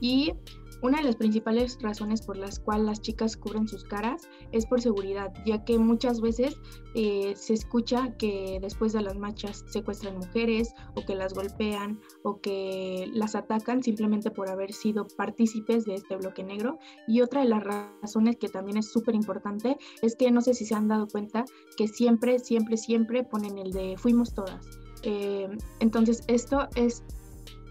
Y 0.00 0.32
una 0.82 0.98
de 0.98 1.04
las 1.04 1.16
principales 1.16 1.78
razones 1.80 2.22
por 2.22 2.36
las 2.36 2.58
cuales 2.58 2.86
las 2.86 3.00
chicas 3.00 3.36
cubren 3.36 3.68
sus 3.68 3.84
caras 3.84 4.28
es 4.52 4.66
por 4.66 4.80
seguridad, 4.80 5.32
ya 5.44 5.64
que 5.64 5.78
muchas 5.78 6.20
veces 6.20 6.56
eh, 6.94 7.34
se 7.36 7.54
escucha 7.54 8.16
que 8.16 8.58
después 8.60 8.92
de 8.92 9.02
las 9.02 9.16
marchas 9.16 9.64
secuestran 9.68 10.18
mujeres 10.18 10.74
o 10.94 11.04
que 11.04 11.14
las 11.14 11.34
golpean 11.34 12.00
o 12.22 12.40
que 12.40 13.08
las 13.12 13.34
atacan 13.34 13.82
simplemente 13.82 14.30
por 14.30 14.50
haber 14.50 14.72
sido 14.72 15.06
partícipes 15.16 15.84
de 15.84 15.94
este 15.94 16.16
bloque 16.16 16.44
negro. 16.44 16.78
Y 17.06 17.20
otra 17.20 17.42
de 17.42 17.48
las 17.48 17.64
razones 17.64 18.36
que 18.36 18.48
también 18.48 18.78
es 18.78 18.90
súper 18.90 19.14
importante 19.14 19.76
es 20.02 20.16
que 20.16 20.30
no 20.30 20.40
sé 20.40 20.54
si 20.54 20.66
se 20.66 20.74
han 20.74 20.88
dado 20.88 21.06
cuenta 21.08 21.44
que 21.76 21.88
siempre, 21.88 22.38
siempre, 22.38 22.76
siempre 22.76 23.24
ponen 23.24 23.58
el 23.58 23.72
de 23.72 23.96
fuimos 23.96 24.34
todas. 24.34 24.64
Eh, 25.02 25.48
entonces 25.80 26.24
esto 26.26 26.68
es 26.74 27.04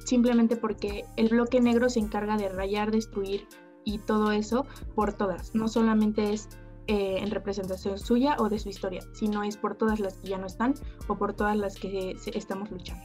simplemente 0.05 0.55
porque 0.55 1.05
el 1.17 1.29
bloque 1.29 1.59
negro 1.59 1.89
se 1.89 1.99
encarga 1.99 2.37
de 2.37 2.49
rayar, 2.49 2.91
destruir 2.91 3.47
y 3.83 3.99
todo 3.99 4.31
eso 4.31 4.65
por 4.95 5.13
todas. 5.13 5.53
No 5.53 5.67
solamente 5.67 6.31
es 6.31 6.47
eh, 6.87 7.17
en 7.19 7.31
representación 7.31 7.97
suya 7.97 8.35
o 8.39 8.47
de 8.47 8.59
su 8.59 8.69
historia, 8.69 9.01
sino 9.13 9.43
es 9.43 9.57
por 9.57 9.75
todas 9.75 9.99
las 9.99 10.15
que 10.15 10.29
ya 10.29 10.37
no 10.37 10.45
están 10.45 10.75
o 11.07 11.17
por 11.17 11.33
todas 11.33 11.57
las 11.57 11.75
que 11.75 12.15
estamos 12.33 12.69
luchando. 12.71 13.03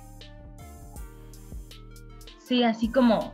Sí, 2.39 2.63
así 2.63 2.91
como, 2.91 3.33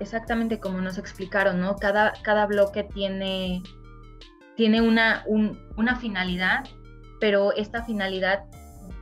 exactamente 0.00 0.60
como 0.60 0.80
nos 0.80 0.98
explicaron, 0.98 1.60
¿no? 1.60 1.76
Cada, 1.76 2.12
cada 2.22 2.46
bloque 2.46 2.84
tiene, 2.84 3.62
tiene 4.56 4.80
una, 4.80 5.24
una 5.76 5.96
finalidad, 5.96 6.64
pero 7.20 7.52
esta 7.52 7.82
finalidad 7.84 8.44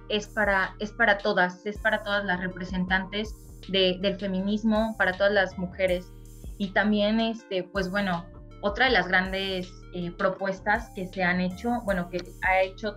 es 0.09 0.28
para, 0.28 0.74
es 0.78 0.92
para 0.92 1.18
todas, 1.18 1.66
es 1.66 1.76
para 1.78 2.02
todas 2.02 2.24
las 2.24 2.40
representantes 2.40 3.35
del 3.68 4.16
feminismo 4.18 4.94
para 4.98 5.12
todas 5.12 5.33
las 5.33 5.59
mujeres. 5.59 6.12
Y 6.59 6.68
también, 6.70 7.20
este, 7.20 7.64
pues 7.64 7.90
bueno, 7.90 8.27
otra 8.62 8.87
de 8.87 8.92
las 8.92 9.09
grandes 9.09 9.70
eh, 9.94 10.11
propuestas 10.12 10.90
que 10.94 11.07
se 11.07 11.22
han 11.22 11.40
hecho, 11.40 11.81
bueno, 11.85 12.09
que 12.09 12.18
ha 12.42 12.62
hecho, 12.62 12.96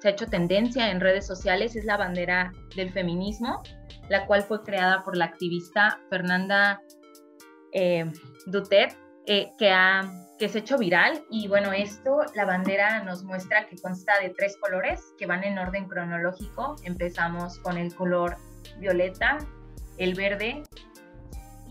se 0.00 0.08
ha 0.08 0.10
hecho 0.10 0.26
tendencia 0.26 0.90
en 0.90 1.00
redes 1.00 1.26
sociales 1.26 1.76
es 1.76 1.84
la 1.84 1.96
bandera 1.96 2.52
del 2.76 2.92
feminismo, 2.92 3.62
la 4.08 4.26
cual 4.26 4.42
fue 4.42 4.62
creada 4.62 5.02
por 5.02 5.16
la 5.16 5.26
activista 5.26 6.00
Fernanda 6.10 6.80
eh, 7.72 8.10
eh, 9.26 9.50
que, 9.58 9.70
ha, 9.70 10.02
que 10.38 10.48
se 10.48 10.58
ha 10.58 10.60
hecho 10.60 10.78
viral. 10.78 11.24
Y 11.30 11.48
bueno, 11.48 11.72
esto, 11.72 12.20
la 12.34 12.44
bandera 12.44 13.02
nos 13.04 13.22
muestra 13.22 13.66
que 13.66 13.76
consta 13.76 14.12
de 14.20 14.30
tres 14.30 14.56
colores 14.58 15.00
que 15.18 15.26
van 15.26 15.44
en 15.44 15.58
orden 15.58 15.88
cronológico. 15.88 16.76
Empezamos 16.82 17.58
con 17.60 17.78
el 17.78 17.94
color 17.94 18.36
violeta, 18.78 19.38
el 19.98 20.14
verde 20.14 20.62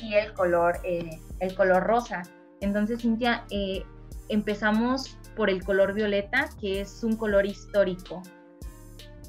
y 0.03 0.15
el 0.15 0.33
color, 0.33 0.79
eh, 0.83 1.19
el 1.39 1.55
color 1.55 1.83
rosa. 1.83 2.23
Entonces, 2.61 3.01
Cintia, 3.01 3.45
eh, 3.49 3.83
empezamos 4.29 5.17
por 5.35 5.49
el 5.49 5.63
color 5.63 5.93
violeta, 5.93 6.49
que 6.59 6.81
es 6.81 7.03
un 7.03 7.15
color 7.15 7.45
histórico. 7.45 8.21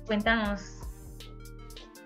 Cuéntanos. 0.07 0.63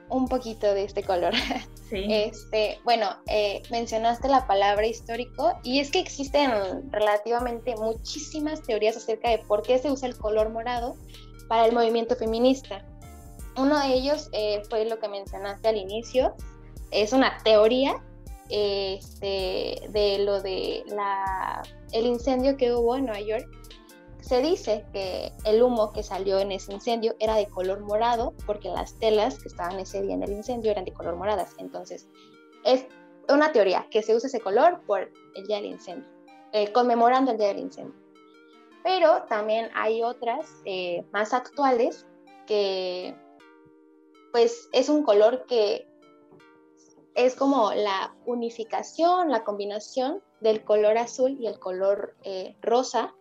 Un 0.09 0.29
poquito 0.29 0.73
de 0.73 0.85
este 0.85 1.03
color. 1.03 1.33
Sí. 1.89 2.05
Este, 2.11 2.79
bueno, 2.85 3.17
eh, 3.29 3.63
mencionaste 3.71 4.29
la 4.29 4.47
palabra 4.47 4.87
histórico 4.87 5.59
y 5.63 5.81
es 5.81 5.91
que 5.91 5.99
existen 5.99 6.51
relativamente 6.93 7.75
muchísimas 7.77 8.63
teorías 8.63 8.99
acerca 8.99 9.31
de 9.31 9.39
por 9.39 9.63
qué 9.63 9.79
se 9.79 9.91
usa 9.91 10.07
el 10.07 10.15
color 10.19 10.51
morado 10.51 10.97
para 11.49 11.65
el 11.65 11.73
movimiento 11.73 12.15
feminista. 12.15 12.85
Uno 13.57 13.81
de 13.81 13.95
ellos 13.95 14.31
fue 14.69 14.85
lo 14.85 14.99
que 14.99 15.09
mencionaste 15.09 15.67
al 15.67 15.79
inicio, 15.79 16.35
es 16.91 17.13
una 17.13 17.39
teoría 17.39 18.03
este, 18.51 19.89
de 19.91 20.19
lo 20.25 20.41
de 20.41 20.85
la, 20.89 21.63
el 21.93 22.07
incendio 22.07 22.57
que 22.57 22.73
hubo 22.73 22.97
en 22.97 23.07
Nueva 23.07 23.21
York. 23.21 23.47
Se 24.21 24.43
dice 24.43 24.85
que 24.93 25.33
el 25.45 25.63
humo 25.63 25.93
que 25.93 26.03
salió 26.03 26.39
en 26.39 26.53
ese 26.53 26.73
incendio 26.73 27.15
era 27.19 27.37
de 27.37 27.47
color 27.47 27.81
morado 27.81 28.35
porque 28.47 28.69
las 28.69 28.99
telas 28.99 29.39
que 29.39 29.49
estaban 29.49 29.79
ese 29.79 30.03
día 30.03 30.15
en 30.15 30.23
el 30.23 30.33
incendio 30.33 30.71
eran 30.71 30.85
de 30.85 30.93
color 30.93 31.17
moradas. 31.17 31.55
Entonces, 31.59 32.09
es 32.65 32.87
una 33.29 33.53
teoría 33.53 33.87
que 33.91 34.03
se 34.03 34.15
usa 34.15 34.27
ese 34.27 34.41
color 34.41 34.81
por 34.87 35.11
el 35.35 35.47
día 35.47 35.57
del 35.57 35.67
incendio, 35.67 36.09
eh, 36.53 36.73
conmemorando 36.73 37.31
el 37.31 37.39
día 37.39 37.49
del 37.49 37.61
incendio. 37.61 37.95
Pero 38.83 39.23
también 39.29 39.71
hay 39.75 40.03
otras 40.03 40.47
eh, 40.65 41.05
más 41.13 41.33
actuales 41.33 42.07
que 42.47 43.15
pues 44.33 44.69
es 44.73 44.89
un 44.89 45.03
color 45.03 45.47
que 45.47 45.88
es 47.19 47.35
como 47.35 47.73
la 47.73 48.15
unificación, 48.27 49.33
la 49.33 49.43
combinación 49.43 50.23
del 50.41 50.63
color 50.65 50.99
azul 50.99 51.37
y 51.41 51.49
el 51.49 51.59
color 51.59 52.15
eh, 52.23 52.57
rosa, 52.63 53.13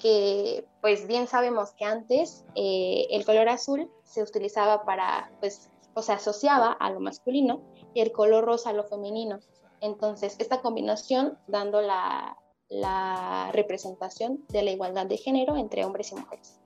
que 0.00 0.66
pues 0.82 1.06
bien 1.06 1.28
sabemos 1.28 1.70
que 1.78 1.84
antes 1.84 2.44
eh, 2.56 3.06
el 3.10 3.24
color 3.24 3.48
azul 3.48 3.88
se 4.02 4.24
utilizaba 4.24 4.84
para, 4.84 5.30
pues, 5.38 5.70
o 5.94 6.02
se 6.02 6.12
asociaba 6.12 6.72
a 6.72 6.90
lo 6.90 6.98
masculino 6.98 7.62
y 7.94 8.00
el 8.00 8.10
color 8.10 8.44
rosa 8.44 8.70
a 8.70 8.72
lo 8.72 8.82
femenino. 8.82 9.38
Entonces, 9.80 10.34
esta 10.40 10.60
combinación 10.60 11.38
dando 11.46 11.80
la, 11.80 12.36
la 12.68 13.50
representación 13.52 14.44
de 14.48 14.62
la 14.62 14.72
igualdad 14.72 15.06
de 15.06 15.18
género 15.18 15.56
entre 15.56 15.84
hombres 15.84 16.10
y 16.10 16.16
mujeres. 16.16 16.58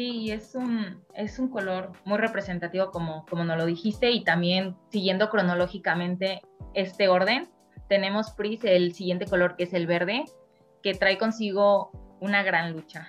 Sí, 0.00 0.30
es 0.30 0.54
un, 0.54 1.04
es 1.14 1.38
un 1.38 1.48
color 1.50 1.92
muy 2.06 2.16
representativo 2.16 2.90
como, 2.90 3.26
como 3.26 3.44
nos 3.44 3.58
lo 3.58 3.66
dijiste 3.66 4.10
y 4.10 4.24
también 4.24 4.74
siguiendo 4.88 5.28
cronológicamente 5.28 6.40
este 6.72 7.08
orden, 7.08 7.48
tenemos 7.86 8.30
Pris 8.30 8.64
el 8.64 8.94
siguiente 8.94 9.26
color 9.26 9.56
que 9.56 9.64
es 9.64 9.74
el 9.74 9.86
verde, 9.86 10.24
que 10.82 10.94
trae 10.94 11.18
consigo 11.18 11.90
una 12.18 12.42
gran 12.42 12.72
lucha. 12.72 13.08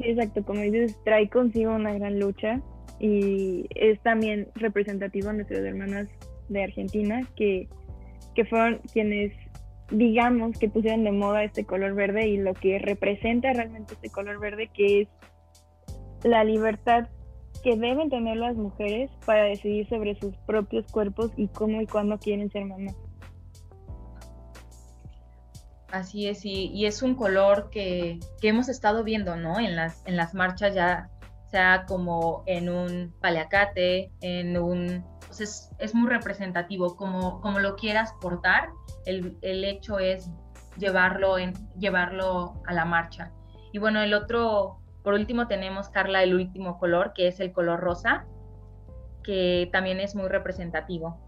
Exacto, 0.00 0.42
como 0.46 0.62
dices, 0.62 0.96
trae 1.04 1.28
consigo 1.28 1.74
una 1.74 1.92
gran 1.92 2.18
lucha 2.18 2.62
y 2.98 3.66
es 3.74 4.00
también 4.00 4.48
representativo 4.54 5.28
a 5.28 5.34
nuestras 5.34 5.60
hermanas 5.60 6.08
de 6.48 6.64
Argentina 6.64 7.20
que, 7.36 7.68
que 8.34 8.46
fueron 8.46 8.80
quienes 8.94 9.34
digamos 9.90 10.58
que 10.58 10.68
pusieron 10.68 11.04
de 11.04 11.12
moda 11.12 11.44
este 11.44 11.64
color 11.64 11.94
verde 11.94 12.28
y 12.28 12.36
lo 12.36 12.54
que 12.54 12.78
representa 12.78 13.52
realmente 13.52 13.94
este 13.94 14.10
color 14.10 14.38
verde, 14.38 14.70
que 14.72 15.02
es 15.02 15.08
la 16.24 16.44
libertad 16.44 17.08
que 17.62 17.76
deben 17.76 18.10
tener 18.10 18.36
las 18.36 18.56
mujeres 18.56 19.10
para 19.24 19.44
decidir 19.44 19.88
sobre 19.88 20.14
sus 20.18 20.36
propios 20.46 20.90
cuerpos 20.90 21.32
y 21.36 21.48
cómo 21.48 21.80
y 21.80 21.86
cuándo 21.86 22.18
quieren 22.18 22.50
ser 22.50 22.64
mamás. 22.64 22.94
Así 25.90 26.28
es, 26.28 26.44
y, 26.44 26.84
es 26.84 27.02
un 27.02 27.14
color 27.14 27.70
que, 27.70 28.20
hemos 28.42 28.68
estado 28.68 29.04
viendo, 29.04 29.36
¿no? 29.36 29.58
En 29.58 29.74
las, 29.74 30.06
en 30.06 30.16
las 30.16 30.34
marchas 30.34 30.74
ya, 30.74 31.08
sea 31.50 31.86
como 31.88 32.42
en 32.46 32.68
un 32.68 33.14
paliacate, 33.20 34.10
en 34.20 34.58
un... 34.58 35.04
Es, 35.40 35.94
muy 35.94 36.08
representativo, 36.08 36.96
como, 36.96 37.40
como 37.40 37.60
lo 37.60 37.76
quieras 37.76 38.12
portar, 38.20 38.70
el, 39.06 39.38
hecho 39.42 39.98
es 39.98 40.30
llevarlo, 40.76 41.38
en, 41.38 41.54
llevarlo 41.78 42.54
a 42.66 42.72
la 42.72 42.84
marcha. 42.84 43.32
Y 43.72 43.78
bueno, 43.78 44.00
el 44.00 44.14
otro, 44.14 44.80
por 45.02 45.14
último 45.14 45.46
tenemos, 45.46 45.88
Carla, 45.88 46.22
el 46.22 46.34
último 46.34 46.78
color, 46.78 47.12
que 47.14 47.28
es 47.28 47.40
el 47.40 47.52
color 47.52 47.80
rosa, 47.80 48.26
que 49.22 49.68
también 49.72 50.00
es 50.00 50.14
muy 50.14 50.28
representativo. 50.28 51.18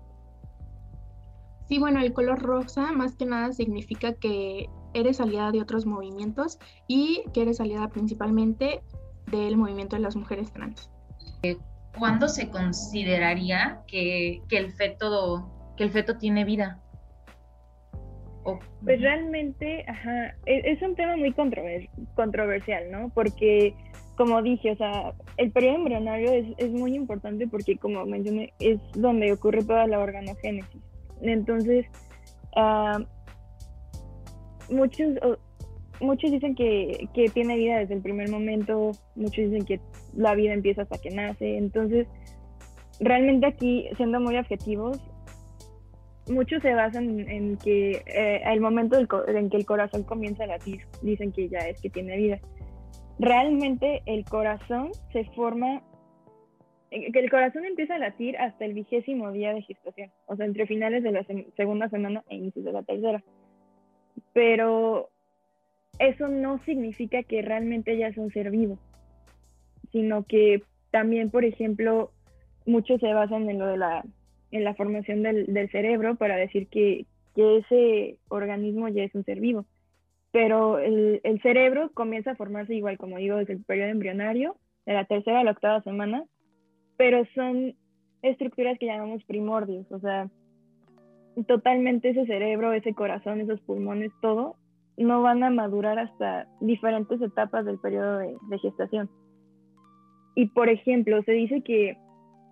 Sí, 1.69 1.79
bueno, 1.79 2.01
el 2.01 2.13
color 2.13 2.41
rosa 2.41 2.91
más 2.93 3.15
que 3.15 3.27
nada 3.27 3.53
significa 3.53 4.15
que 4.15 4.69
eres 4.93 5.21
aliada 5.21 5.53
de 5.53 5.61
otros 5.61 5.87
movimientos 5.87 6.59
y 6.89 7.23
que 7.33 7.43
eres 7.43 7.61
aliada 7.61 7.89
principalmente 7.89 8.83
del 9.31 9.57
movimiento 9.57 9.97
de 9.97 10.03
las 10.03 10.17
mujeres 10.17 10.53
trans. 10.53 10.91
¿Cuándo 11.99 12.29
se 12.29 12.51
consideraría 12.51 13.83
que, 13.87 14.43
el, 14.51 14.73
feto, 14.73 15.75
que 15.77 15.85
el 15.85 15.91
feto 15.91 16.17
tiene 16.19 16.45
vida? 16.45 16.81
Pues 18.43 19.01
realmente, 19.01 19.85
ajá, 19.87 20.35
e, 20.47 20.73
es, 20.73 20.81
un 20.83 20.95
tema 20.95 21.17
muy 21.17 21.33
controversial, 22.15 22.91
¿no? 22.91 23.11
Porque, 23.11 23.75
como 24.17 24.41
dije, 24.41 24.73
o 24.73 24.77
sea, 24.77 25.13
el 25.37 25.53
periodo 25.53 25.77
embrionario 25.77 26.33
es, 26.33 26.47
es 26.57 26.71
muy 26.71 26.95
importante 26.95 27.47
porque, 27.47 27.77
como 27.77 28.07
mencioné, 28.07 28.53
es 28.59 28.81
donde 28.95 29.33
ocurre 29.33 29.63
toda 29.63 29.87
la 29.87 29.99
organogénesis. 29.99 30.81
Entonces, 31.21 31.87
ah, 32.57 32.99
muchos, 34.71 35.09
muchos 36.01 36.31
dicen 36.31 36.55
que, 36.55 37.09
tiene 37.33 37.57
vida 37.57 37.79
desde 37.79 37.95
el 37.95 38.03
primer 38.03 38.29
momento, 38.31 38.93
muchos 39.15 39.51
dicen 39.51 39.65
que 39.65 39.81
la 40.15 40.35
vida 40.35 40.53
empieza 40.53 40.83
hasta 40.83 40.99
que 40.99 41.11
nace. 41.11 41.57
Entonces, 41.57 42.07
realmente 43.01 43.47
aquí, 43.47 43.89
siendo 43.97 44.21
muy 44.21 44.37
objetivos, 44.37 45.01
muchos 46.29 46.63
se 46.63 46.75
basan 46.75 47.29
en 47.29 47.57
que 47.57 48.03
eh, 48.07 48.43
el 48.45 48.61
momento 48.61 48.99
en 48.99 49.51
que 49.51 49.57
el 49.57 49.67
corazón 49.67 50.05
comienza 50.05 50.45
a 50.45 50.49
latir, 50.49 50.83
dicen 51.03 51.33
que 51.33 51.49
ya 51.49 51.59
es 51.59 51.81
que 51.81 51.91
tiene 51.91 52.17
vida. 52.17 52.41
Realmente 53.19 54.03
el 54.07 54.25
corazón 54.25 54.91
se 55.13 55.25
forma 55.37 55.83
que 56.91 57.21
el 57.21 57.31
corazón 57.31 57.65
empieza 57.65 57.95
a 57.95 57.99
latir 57.99 58.37
hasta 58.39 58.65
el 58.65 58.75
vigésimo 58.75 59.31
día 59.31 59.55
de 59.55 59.63
gestación, 59.63 60.11
o 60.27 60.35
sea, 60.35 60.45
entre 60.47 60.67
finales 60.67 61.05
de 61.05 61.13
la 61.13 61.25
segunda 61.57 61.89
semana 61.89 62.25
e 62.29 62.37
inicios 62.37 62.65
de 62.65 62.73
la 62.73 62.83
tercera. 62.83 63.23
Pero 64.33 65.11
eso 66.01 66.29
no 66.29 66.59
significa 66.65 67.23
que 67.23 67.43
realmente 67.43 67.93
ella 67.93 68.09
es 68.09 68.17
un 68.17 68.33
ser 68.33 68.51
vivo, 68.51 68.79
sino 69.93 70.25
que 70.25 70.63
también, 70.91 71.31
por 71.31 71.45
ejemplo, 71.45 72.11
muchos 72.67 73.01
se 73.01 73.13
basan 73.13 73.49
en 73.51 73.59
lo 73.59 73.67
de 73.67 73.77
la, 73.77 74.05
en 74.51 74.65
la 74.65 74.75
formación 74.75 75.23
del, 75.23 75.47
del 75.53 75.71
cerebro 75.71 76.17
para 76.17 76.37
decir 76.37 76.69
que, 76.69 77.05
que, 77.35 77.59
ese 77.59 78.19
organismo 78.29 78.89
ya 78.89 79.05
es 79.05 79.15
un 79.15 79.25
ser 79.25 79.41
vivo. 79.41 79.67
Pero 80.33 80.79
el, 80.79 81.21
el 81.23 81.43
cerebro 81.43 81.91
comienza 81.93 82.33
a 82.33 82.37
formarse 82.37 82.75
igual, 82.75 82.97
como 82.97 83.19
digo, 83.19 83.37
desde 83.37 83.53
el 83.53 83.65
periodo 83.65 83.91
embrionario, 83.91 84.57
de 84.87 84.95
la 84.95 85.05
tercera 85.05 85.41
a 85.41 85.45
la 85.45 85.51
octava 85.51 85.83
semana, 85.83 86.25
pero 86.97 87.25
son 87.35 87.75
estructuras 88.23 88.79
que 88.79 88.87
llamamos 88.87 89.25
primordios, 89.25 89.91
o 89.93 90.01
sea, 90.01 90.29
totalmente 91.47 92.11
ese 92.11 92.27
cerebro, 92.27 92.73
ese 92.73 92.95
corazón, 92.95 93.41
esos 93.41 93.61
pulmones, 93.61 94.13
todo, 94.21 94.57
no 95.05 95.23
van 95.23 95.43
a 95.43 95.51
madurar 95.51 95.99
hasta 95.99 96.47
diferentes 96.61 97.21
etapas 97.21 97.65
del 97.65 97.79
periodo 97.79 98.19
de, 98.19 98.59
gestación. 98.61 99.09
Y 100.35 100.47
por 100.47 100.69
ejemplo, 100.69 101.23
se 101.23 101.33
dice 101.33 101.63
que, 101.63 101.97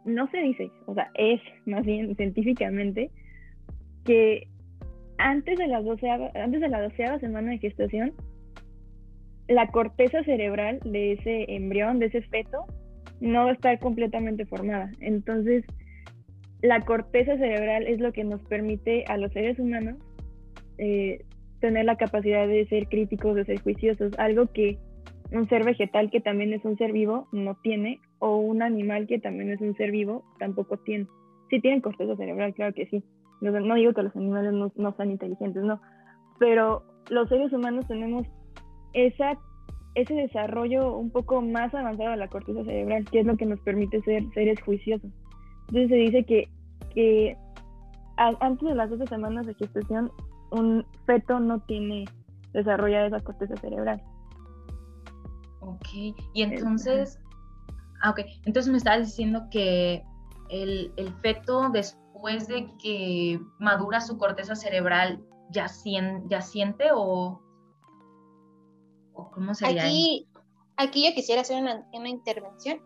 no 0.05 0.29
se 0.31 0.39
dice, 0.39 0.71
o 0.87 0.95
sea, 0.95 1.11
es 1.15 1.41
más 1.67 1.85
bien 1.85 2.15
científicamente, 2.17 3.11
que 4.05 4.49
antes 5.19 5.59
de, 5.59 5.67
las 5.67 5.85
antes 6.35 6.61
de 6.61 6.69
la 6.69 6.83
doceava 6.83 7.19
semana 7.19 7.51
de 7.51 7.59
gestación, 7.59 8.13
la 9.49 9.69
corteza 9.69 10.23
cerebral 10.25 10.81
de 10.85 11.13
ese 11.13 11.55
embrión, 11.55 11.99
de 11.99 12.07
ese 12.07 12.23
feto, 12.23 12.65
no 13.21 13.45
va 13.45 13.51
a 13.51 13.55
estar 13.55 13.79
completamente 13.79 14.47
formada. 14.47 14.91
Entonces, 15.01 15.65
la 16.63 16.85
corteza 16.85 17.37
cerebral 17.37 17.87
es 17.87 18.01
lo 18.01 18.13
que 18.13 18.25
nos 18.25 18.43
permite 18.45 19.05
a 19.09 19.17
los 19.17 19.33
seres 19.33 19.59
humanos 19.59 19.97
eh, 20.79 21.25
tener 21.61 21.85
la 21.85 21.97
capacidad 21.97 22.47
de 22.47 22.67
ser 22.69 22.89
críticos, 22.89 23.35
de 23.35 23.45
ser 23.45 23.61
juiciosos, 23.61 24.13
algo 24.19 24.47
que 24.53 24.79
un 25.33 25.49
ser 25.49 25.65
vegetal 25.65 26.11
que 26.11 26.21
también 26.21 26.53
es 26.53 26.65
un 26.65 26.77
ser 26.79 26.93
vivo 26.93 27.29
no 27.33 27.57
tiene, 27.63 28.01
o 28.19 28.37
un 28.37 28.63
animal 28.63 29.07
que 29.07 29.19
también 29.19 29.51
es 29.51 29.61
un 29.61 29.77
ser 29.77 29.91
vivo 29.91 30.25
tampoco 30.39 30.79
tiene. 30.79 31.07
Sí 31.51 31.61
tienen 31.61 31.81
corteza 31.81 32.17
cerebral, 32.17 32.55
claro 32.55 32.75
que 32.75 32.87
sí. 32.87 33.03
No, 33.41 33.75
digo 33.75 33.93
que 33.93 34.03
los 34.03 34.17
animales 34.17 34.53
no, 34.53 34.73
no 34.75 34.97
son 34.97 35.11
inteligentes, 35.11 35.63
no. 35.63 35.81
Pero 36.39 36.83
los 37.11 37.29
seres 37.29 37.53
humanos 37.53 37.87
tenemos 37.87 38.27
esa 38.95 39.39
ese 39.95 40.15
desarrollo 40.15 40.97
un 40.97 41.11
poco 41.11 41.41
más 41.41 41.75
avanzado 41.75 42.11
de 42.11 42.17
la 42.17 42.29
corteza 42.29 42.65
cerebral, 42.65 43.05
que 43.11 43.21
es 43.21 43.27
lo 43.27 43.37
que 43.37 43.47
nos 43.47 43.61
permite 43.61 44.01
ser 44.03 44.23
seres 44.33 44.61
juiciosos. 44.63 45.11
Entonces 45.69 45.89
se 45.89 45.97
dice 45.97 46.25
que, 46.25 46.49
que 46.95 47.37
antes 48.17 48.69
de 48.69 48.75
las 48.75 48.91
12 48.91 49.07
semanas 49.07 49.47
de 49.47 49.55
gestación, 49.55 50.11
un 50.51 50.87
feto 51.07 51.41
no 51.41 51.61
tiene 51.61 52.05
desarrollada 52.53 53.07
esa 53.07 53.21
corteza 53.21 53.57
cerebral. 53.57 54.03
Ok, 55.61 55.89
y 56.35 56.43
entonces, 56.43 57.19
ah, 58.03 58.11
ok, 58.11 58.21
entonces 58.47 58.71
me 58.71 58.79
estabas 58.79 59.07
diciendo 59.07 59.49
que 59.51 60.03
el, 60.49 60.93
el, 60.97 61.13
feto 61.21 61.69
después 61.71 62.49
de 62.49 62.73
que 62.83 63.41
madura 63.59 64.01
su 64.01 64.17
corteza 64.17 64.55
cerebral 64.55 65.23
ya, 65.51 65.67
ya 66.27 66.41
siente 66.41 66.87
o, 66.95 67.43
cómo 69.13 69.55
sería? 69.55 69.85
Aquí, 69.85 70.29
aquí 70.77 71.09
yo 71.09 71.15
quisiera 71.15 71.43
hacer 71.43 71.61
una, 71.61 71.87
una, 71.93 72.09
intervención 72.09 72.81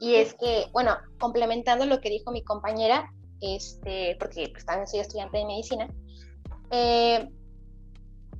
y 0.00 0.14
es 0.14 0.34
que, 0.34 0.66
bueno, 0.72 0.96
complementando 1.18 1.86
lo 1.86 2.00
que 2.00 2.08
dijo 2.08 2.30
mi 2.30 2.44
compañera, 2.44 3.12
este, 3.40 4.16
porque 4.18 4.48
pues, 4.52 4.64
también 4.64 4.86
soy 4.86 5.00
estudiante 5.00 5.38
de 5.38 5.46
medicina, 5.46 5.88
eh, 6.72 7.28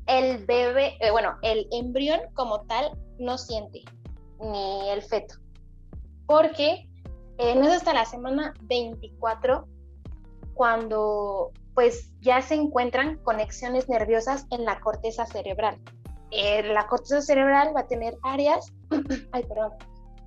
el 0.07 0.45
bebé, 0.47 0.97
eh, 1.01 1.11
bueno, 1.11 1.37
el 1.43 1.69
embrión 1.71 2.21
como 2.33 2.63
tal 2.63 2.91
no 3.19 3.37
siente, 3.37 3.83
ni 4.41 4.89
el 4.89 5.03
feto, 5.03 5.35
porque 6.27 6.89
eh, 7.37 7.55
no 7.55 7.67
es 7.67 7.75
hasta 7.75 7.93
la 7.93 8.07
semana 8.07 8.55
24 8.63 9.69
cuando 10.55 11.53
pues 11.75 12.11
ya 12.21 12.41
se 12.43 12.55
encuentran 12.55 13.19
conexiones 13.19 13.89
nerviosas 13.89 14.47
en 14.51 14.65
la 14.65 14.81
corteza 14.81 15.27
cerebral. 15.27 15.79
La 16.31 16.87
corteza 16.87 17.21
cerebral 17.21 17.77
va 17.77 17.81
a 17.81 17.87
tener 17.87 18.17
áreas 18.23 18.73
ay, 19.33 19.43
perdón, 19.45 19.73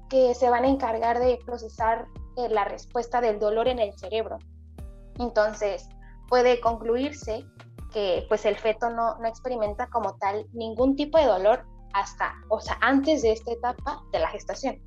que 0.10 0.36
se 0.36 0.50
van 0.50 0.64
a 0.64 0.68
encargar 0.68 1.20
de 1.20 1.40
procesar 1.44 2.06
la 2.36 2.66
respuesta 2.66 3.22
del 3.22 3.40
dolor 3.40 3.68
en 3.68 3.80
el 3.80 3.94
cerebro. 3.98 4.38
Entonces, 5.18 5.88
puede 6.28 6.60
concluirse 6.60 7.46
que 7.96 8.26
pues 8.28 8.46
el 8.46 8.58
feto 8.58 8.90
no, 8.90 9.18
no 9.20 9.28
experimenta 9.28 9.88
como 9.88 10.18
tal 10.18 10.46
ningún 10.52 10.98
tipo 10.98 11.18
de 11.18 11.28
dolor 11.28 11.66
hasta, 11.94 12.34
o 12.50 12.60
sea, 12.60 12.78
antes 12.82 13.22
de 13.22 13.32
esta 13.32 13.54
etapa 13.54 14.04
de 14.12 14.20
la 14.20 14.28
gestación. 14.28 14.82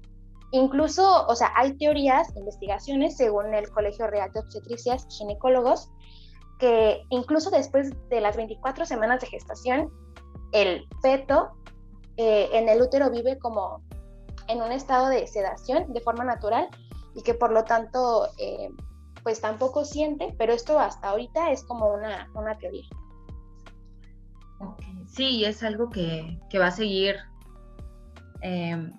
Incluso, 0.51 1.27
o 1.27 1.35
sea, 1.35 1.51
hay 1.57 1.79
teorías, 1.79 2.29
investigaciones, 2.37 3.16
según 3.16 3.55
el 3.55 3.71
Colegio 3.71 4.09
Real 4.09 4.31
de 4.35 4.40
Obstetricias 4.40 5.07
y 5.09 5.14
Ginecólogos, 5.14 5.90
que 6.59 7.01
incluso 7.09 7.51
después 7.51 7.92
de 8.11 8.21
las 8.21 8.37
24 8.37 8.85
semanas 8.85 9.23
de 9.23 9.29
gestación, 9.29 9.90
el 10.53 10.87
feto 11.01 11.53
eh, 12.18 12.51
en 12.53 12.68
el 12.68 12.83
útero 12.83 13.11
vive 13.11 13.38
como 13.38 13.81
en 14.49 14.61
un 14.61 14.71
estado 14.71 15.09
de 15.09 15.27
sedación 15.27 15.94
de 15.94 16.01
forma 16.03 16.25
natural 16.25 16.68
y 17.14 17.23
que 17.23 17.33
por 17.33 17.53
lo 17.53 17.64
tanto 17.64 18.29
eh, 18.37 18.68
pues 19.29 19.43
tampoco 19.43 19.85
siente, 19.85 20.35
pero 20.38 20.55
esto 20.55 20.81
hasta 20.81 21.11
ahorita 21.11 21.51
es 21.51 21.62
como 21.62 21.93
una, 21.93 22.57
teoría. 22.59 22.87
Sí, 25.07 25.45
es 25.45 25.62
algo 25.62 25.91
que, 25.91 26.41
va 26.59 26.69
a 26.69 26.71
seguir 26.71 27.17
em, 28.41 28.99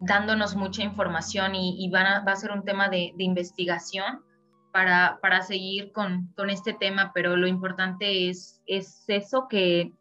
dándonos 0.00 0.56
mucha 0.56 0.82
información 0.82 1.54
y, 1.54 1.88
va 1.90 2.24
a 2.26 2.34
ser 2.34 2.50
un 2.50 2.64
tema 2.64 2.88
de, 2.88 3.14
investigación 3.18 4.24
para, 4.72 5.20
para 5.22 5.42
seguir 5.42 5.92
con, 5.92 6.32
con, 6.36 6.50
este 6.50 6.72
tema, 6.72 7.12
pero 7.14 7.36
lo 7.36 7.46
importante 7.46 8.28
es, 8.28 8.60
es 8.66 9.04
eso 9.06 9.46
que 9.48 9.92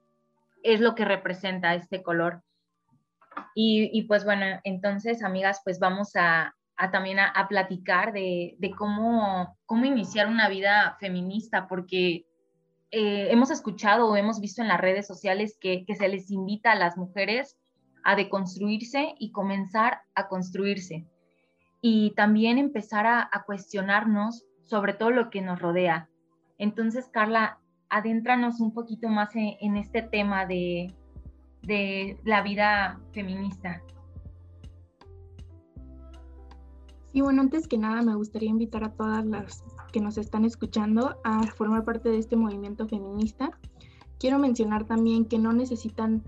es 0.63 0.82
lo 0.82 0.95
que 0.95 1.06
representa 1.06 1.76
este 1.76 2.02
color. 2.02 2.41
Y, 3.54 3.91
y 3.93 4.08
pues 4.08 4.26
bueno, 4.26 4.60
entonces, 4.63 5.24
amigas, 5.24 5.62
pues 5.63 5.78
vamos 5.78 6.15
a, 6.15 6.56
a 6.81 6.89
también 6.89 7.19
a, 7.19 7.47
platicar 7.47 8.11
de, 8.11 8.57
cómo, 8.75 9.55
cómo 9.67 9.85
iniciar 9.85 10.27
una 10.27 10.49
vida 10.49 10.97
feminista, 10.99 11.67
porque 11.67 12.25
eh, 12.89 13.27
hemos 13.29 13.51
escuchado 13.51 14.09
o 14.09 14.15
hemos 14.15 14.41
visto 14.41 14.63
en 14.63 14.67
las 14.67 14.81
redes 14.81 15.05
sociales 15.05 15.55
que, 15.61 15.85
se 15.87 16.07
les 16.09 16.31
invita 16.31 16.71
a 16.71 16.75
las 16.75 16.97
mujeres 16.97 17.55
a 18.03 18.15
deconstruirse 18.15 19.13
y 19.19 19.31
comenzar 19.31 20.01
a 20.15 20.27
construirse. 20.27 21.05
Y 21.81 22.15
también 22.15 22.57
empezar 22.57 23.05
a, 23.05 23.29
cuestionarnos 23.45 24.43
sobre 24.63 24.93
todo 24.93 25.11
lo 25.11 25.29
que 25.29 25.41
nos 25.41 25.59
rodea. 25.59 26.09
Entonces, 26.57 27.09
Carla, 27.09 27.59
adéntranos 27.89 28.59
un 28.59 28.73
poquito 28.73 29.07
más 29.07 29.29
en, 29.35 29.77
este 29.77 30.01
tema 30.01 30.47
de, 30.47 30.95
de, 31.61 32.17
la 32.23 32.41
vida 32.41 32.99
feminista. 33.13 33.83
Sí, 37.12 37.19
bueno, 37.19 37.41
antes 37.41 37.67
que 37.67 37.78
nada 37.78 38.02
me 38.02 38.15
gustaría 38.15 38.50
invitar 38.50 38.86
a 38.86 38.93
todas 38.93 39.26
las 39.26 39.63
que 39.91 40.00
nos 40.00 40.17
están 40.17 40.45
escuchando 40.45 41.17
a 41.24 41.43
formar 41.47 41.84
parte 41.84 42.10
de 42.10 42.17
este 42.17 42.38
movimiento 42.38 42.88
feminista. 42.88 43.52
Quiero 44.17 44.39
mencionar 44.39 44.86
también 44.86 45.26
que 45.26 45.38
no 45.38 45.52
necesitan 45.52 46.24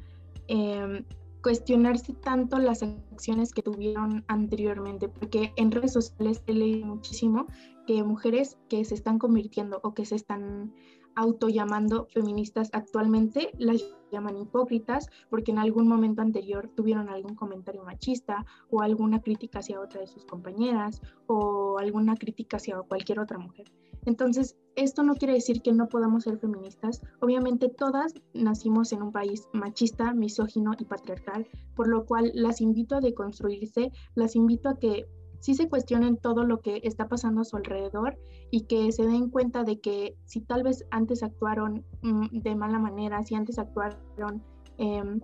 eh, 0.49 1.05
cuestionarse 1.41 2.13
tanto 2.13 2.57
las 2.57 2.83
acciones 2.83 3.53
que 3.53 3.61
tuvieron 3.61 4.25
anteriormente, 4.27 5.07
porque 5.07 5.53
en 5.55 5.71
redes 5.71 5.93
sociales 5.93 6.43
he 6.47 6.53
leído 6.53 6.85
muchísimo 6.87 7.47
que 7.87 8.03
mujeres 8.03 8.57
que 8.69 8.83
se 8.83 8.95
están 8.95 9.19
convirtiendo 9.19 9.79
o 9.83 9.93
que 9.93 10.05
se 10.05 10.15
están 10.15 10.73
auto 11.15 11.49
llamando 11.49 12.07
feministas 12.11 12.69
actualmente 12.73 13.51
las 13.57 13.83
llaman 14.11 14.37
hipócritas 14.37 15.09
porque 15.29 15.51
en 15.51 15.59
algún 15.59 15.87
momento 15.87 16.21
anterior 16.21 16.69
tuvieron 16.75 17.09
algún 17.09 17.35
comentario 17.35 17.83
machista 17.83 18.45
o 18.69 18.81
alguna 18.81 19.21
crítica 19.21 19.59
hacia 19.59 19.81
otra 19.81 20.01
de 20.01 20.07
sus 20.07 20.25
compañeras 20.25 21.01
o 21.27 21.77
alguna 21.79 22.15
crítica 22.15 22.57
hacia 22.57 22.81
cualquier 22.81 23.19
otra 23.19 23.37
mujer. 23.37 23.71
Entonces, 24.05 24.57
esto 24.75 25.03
no 25.03 25.15
quiere 25.15 25.33
decir 25.33 25.61
que 25.61 25.71
no 25.71 25.87
podamos 25.87 26.23
ser 26.23 26.37
feministas. 26.37 27.01
Obviamente 27.21 27.69
todas 27.69 28.13
nacimos 28.33 28.91
en 28.91 29.01
un 29.01 29.11
país 29.11 29.47
machista, 29.53 30.13
misógino 30.13 30.71
y 30.77 30.85
patriarcal, 30.85 31.47
por 31.75 31.87
lo 31.87 32.05
cual 32.05 32.31
las 32.33 32.59
invito 32.59 32.95
a 32.95 33.01
deconstruirse, 33.01 33.91
las 34.15 34.35
invito 34.35 34.69
a 34.69 34.77
que 34.77 35.05
sí 35.43 35.55
se 35.55 35.67
cuestionen 35.67 36.15
todo 36.15 36.45
lo 36.45 36.61
que 36.61 36.79
está 36.83 37.09
pasando 37.09 37.41
a 37.41 37.43
su 37.43 37.57
alrededor 37.57 38.17
y 38.49 38.61
que 38.61 38.93
se 38.93 39.05
den 39.05 39.29
cuenta 39.29 39.65
de 39.65 39.81
que 39.81 40.15
si 40.23 40.39
tal 40.39 40.63
vez 40.63 40.85
antes 40.89 41.21
actuaron 41.21 41.83
mm, 42.01 42.39
de 42.39 42.55
mala 42.55 42.79
manera, 42.79 43.21
si 43.23 43.35
antes 43.35 43.59
actuaron 43.59 44.41
em, 44.77 45.19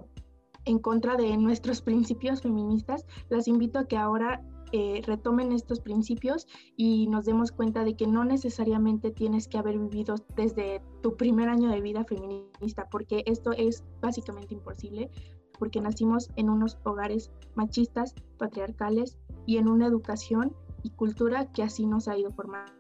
en 0.65 0.79
contra 0.79 1.15
de 1.15 1.37
nuestros 1.37 1.81
principios 1.89 2.41
feministas, 2.41 3.05
las 3.29 3.47
invito 3.47 3.79
a 3.79 3.87
que 3.87 3.95
ahora 3.95 4.43
eh, 4.73 5.01
retomen 5.05 5.53
estos 5.53 5.79
principios 5.79 6.47
y 6.75 7.07
nos 7.07 7.23
demos 7.23 7.53
cuenta 7.53 7.85
de 7.85 7.95
que 7.95 8.05
no 8.05 8.25
necesariamente 8.25 9.11
tienes 9.11 9.47
que 9.47 9.57
haber 9.57 9.79
vivido 9.79 10.15
desde 10.35 10.81
tu 11.01 11.15
primer 11.15 11.47
año 11.47 11.69
de 11.69 11.79
vida 11.79 12.03
feminista, 12.03 12.89
porque 12.91 13.23
esto 13.25 13.53
es 13.53 13.85
básicamente 14.01 14.53
imposible, 14.53 15.09
porque 15.57 15.79
nacimos 15.79 16.29
en 16.35 16.49
unos 16.49 16.77
hogares 16.83 17.31
machistas, 17.55 18.13
patriarcales 18.37 19.17
y 19.45 19.57
en 19.57 19.69
una 19.69 19.87
educación 19.87 20.55
y 20.83 20.91
cultura 20.91 21.51
que 21.51 21.63
así 21.63 21.85
nos 21.85 22.07
ha 22.07 22.17
ido 22.17 22.31
formando. 22.31 22.71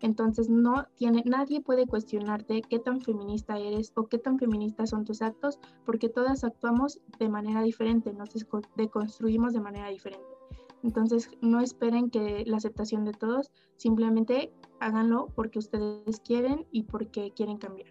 Entonces 0.00 0.48
no 0.48 0.86
tiene, 0.96 1.22
nadie 1.26 1.60
puede 1.60 1.86
cuestionarte 1.86 2.62
qué 2.62 2.78
tan 2.78 3.00
feminista 3.00 3.58
eres 3.58 3.92
o 3.96 4.06
qué 4.06 4.18
tan 4.18 4.38
feministas 4.38 4.90
son 4.90 5.04
tus 5.04 5.22
actos, 5.22 5.58
porque 5.84 6.08
todas 6.08 6.44
actuamos 6.44 7.00
de 7.18 7.28
manera 7.28 7.62
diferente, 7.62 8.12
nos 8.12 8.30
deconstruimos 8.76 9.52
de 9.52 9.60
manera 9.60 9.88
diferente. 9.88 10.38
Entonces, 10.84 11.28
no 11.40 11.60
esperen 11.60 12.08
que 12.10 12.44
la 12.46 12.58
aceptación 12.58 13.04
de 13.04 13.12
todos, 13.12 13.50
simplemente 13.76 14.52
háganlo 14.78 15.26
porque 15.34 15.58
ustedes 15.58 16.20
quieren 16.20 16.66
y 16.70 16.84
porque 16.84 17.32
quieren 17.32 17.58
cambiar. 17.58 17.90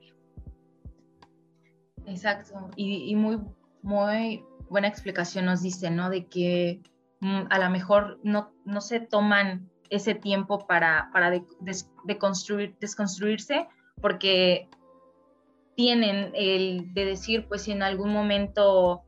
Exacto, 2.05 2.69
y, 2.77 3.13
muy, 3.17 3.41
muy 3.81 4.45
buena 4.69 4.87
explicación 4.87 5.45
nos 5.45 5.61
dice, 5.61 5.91
¿no? 5.91 6.09
De 6.09 6.25
que 6.27 6.81
a 7.21 7.59
lo 7.59 7.69
mejor 7.69 8.19
no, 8.23 8.51
no 8.65 8.81
se 8.81 8.99
toman 8.99 9.69
ese 9.89 10.15
tiempo 10.15 10.67
para, 10.67 11.09
para 11.13 11.31
de, 11.31 11.43
desconstruirse 12.05 13.67
porque 14.01 14.69
tienen 15.75 16.31
el 16.33 16.93
de 16.93 17.05
decir, 17.05 17.47
pues 17.47 17.63
si 17.63 17.71
en 17.71 17.83
algún 17.83 18.11
momento 18.11 19.03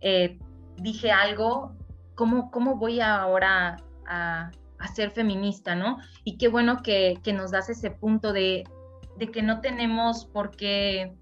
eh, 0.00 0.38
dije 0.76 1.10
algo, 1.10 1.74
¿cómo, 2.14 2.76
voy 2.76 3.00
ahora 3.00 3.76
a, 4.06 4.50
ser 4.94 5.10
feminista, 5.10 5.74
no? 5.74 5.98
Y 6.24 6.36
qué 6.36 6.48
bueno 6.48 6.82
que, 6.82 7.20
nos 7.34 7.50
das 7.50 7.70
ese 7.70 7.90
punto 7.90 8.32
de, 8.32 8.64
que 9.32 9.42
no 9.42 9.60
tenemos 9.60 10.26
por 10.26 10.50
qué, 10.50 11.14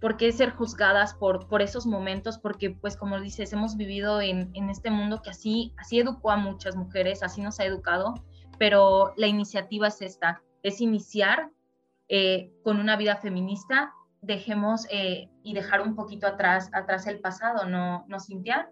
por 0.00 0.16
qué 0.16 0.30
ser 0.32 0.50
juzgadas 0.50 1.14
por, 1.14 1.48
por 1.48 1.60
esos 1.60 1.86
momentos, 1.86 2.38
porque 2.38 2.70
pues 2.70 2.96
como 2.96 3.20
dices, 3.20 3.52
hemos 3.52 3.76
vivido 3.76 4.20
en, 4.20 4.52
este 4.70 4.90
mundo 4.90 5.22
que 5.22 5.30
así, 5.30 5.74
así 5.76 5.98
educó 5.98 6.30
a 6.30 6.36
muchas 6.36 6.76
mujeres, 6.76 7.22
así 7.22 7.40
nos 7.42 7.58
ha 7.58 7.64
educado, 7.64 8.14
pero 8.58 9.12
la 9.16 9.26
iniciativa 9.26 9.88
es 9.88 10.00
esta, 10.02 10.42
es 10.62 10.80
iniciar 10.80 11.50
eh, 12.08 12.52
con 12.62 12.78
una 12.78 12.96
vida 12.96 13.16
feminista, 13.16 13.92
dejemos 14.20 14.86
eh, 14.90 15.30
y 15.42 15.54
dejar 15.54 15.80
un 15.80 15.94
poquito 15.96 16.26
atrás, 16.26 16.70
atrás 16.72 17.06
el 17.06 17.20
pasado, 17.20 17.66
¿no, 17.66 18.04
no 18.08 18.20
Cintia? 18.20 18.70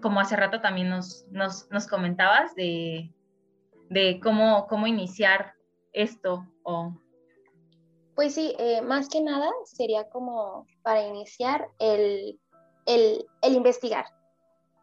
como 0.00 0.20
hace 0.20 0.36
rato 0.36 0.60
también 0.60 0.88
nos, 0.88 1.26
nos, 1.30 1.68
nos 1.70 1.88
comentabas, 1.88 2.54
de, 2.54 3.12
de, 3.90 4.20
cómo, 4.22 4.66
cómo 4.68 4.86
iniciar 4.86 5.54
esto 5.92 6.46
o... 6.62 6.96
Pues 8.14 8.34
sí, 8.34 8.54
eh, 8.58 8.82
más 8.82 9.08
que 9.08 9.20
nada 9.20 9.50
sería 9.64 10.08
como 10.10 10.66
para 10.82 11.06
iniciar 11.06 11.68
el, 11.78 12.38
el, 12.86 13.26
investigar, 13.42 14.04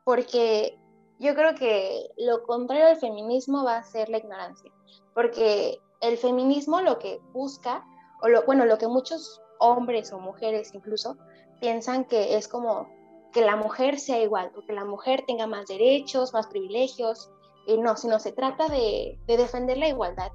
porque 0.03 0.77
yo 1.19 1.35
creo 1.35 1.53
que 1.53 2.09
lo 2.17 2.43
contrario 2.43 2.87
al 2.87 2.97
feminismo 2.97 3.63
va 3.63 3.77
a 3.77 3.83
ser 3.83 4.09
la 4.09 4.17
ignorancia, 4.17 4.71
porque 5.13 5.79
el 6.01 6.17
feminismo 6.17 6.81
lo 6.81 6.97
que 6.97 7.19
busca, 7.33 7.85
o 8.21 8.29
lo, 8.29 8.43
bueno, 8.45 8.65
lo 8.65 8.77
que 8.77 8.87
muchos 8.87 9.41
hombres 9.59 10.11
o 10.11 10.19
mujeres 10.19 10.73
incluso 10.73 11.17
piensan 11.59 12.05
que 12.05 12.35
es 12.35 12.47
como 12.47 12.87
que 13.31 13.41
la 13.41 13.55
mujer 13.55 13.99
sea 13.99 14.21
igual, 14.21 14.51
porque 14.53 14.73
la 14.73 14.85
mujer 14.85 15.23
tenga 15.27 15.47
más 15.47 15.67
derechos, 15.67 16.33
más 16.33 16.47
privilegios. 16.47 17.29
Eh, 17.67 17.77
no, 17.77 17.95
sino 17.95 18.19
se 18.19 18.31
trata 18.31 18.67
de, 18.67 19.19
defender 19.27 19.77
la 19.77 19.87
igualdad, 19.87 20.31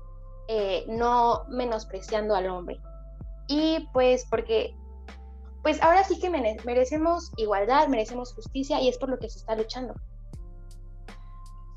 eh, 0.48 0.84
no 0.88 1.44
menospreciando 1.48 2.34
al 2.34 2.48
hombre. 2.48 2.80
Y 3.48 3.88
pues 3.92 4.26
porque, 4.28 4.74
pues 5.62 5.82
ahora 5.82 6.04
sí 6.04 6.18
que 6.20 6.30
merecemos 6.30 7.32
igualdad, 7.36 7.88
merecemos 7.88 8.34
justicia 8.34 8.80
y 8.80 8.88
es 8.88 8.98
por 8.98 9.08
lo 9.08 9.18
que 9.18 9.28
se 9.28 9.38
está 9.38 9.54
luchando. 9.56 9.94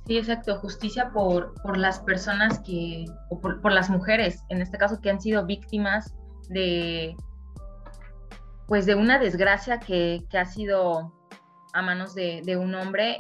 Sí, 0.08 0.18
exacto, 0.18 0.58
justicia 0.60 1.12
por, 1.12 1.54
por 1.62 1.78
las 1.78 2.00
personas 2.00 2.60
que, 2.60 3.06
o 3.30 3.42
por, 3.42 3.72
las 3.74 3.90
mujeres, 3.90 4.42
en 4.48 4.62
este 4.62 4.78
caso, 4.78 5.02
que 5.02 5.10
han 5.10 5.20
sido 5.20 5.46
víctimas 5.46 6.16
de, 6.48 7.14
pues 8.68 8.86
de 8.86 8.96
una 8.96 9.20
desgracia 9.20 9.82
que, 9.82 10.26
ha 10.32 10.46
sido 10.46 11.14
a 11.74 11.82
manos 11.82 12.16
de, 12.16 12.58
un 12.58 12.74
hombre 12.76 13.18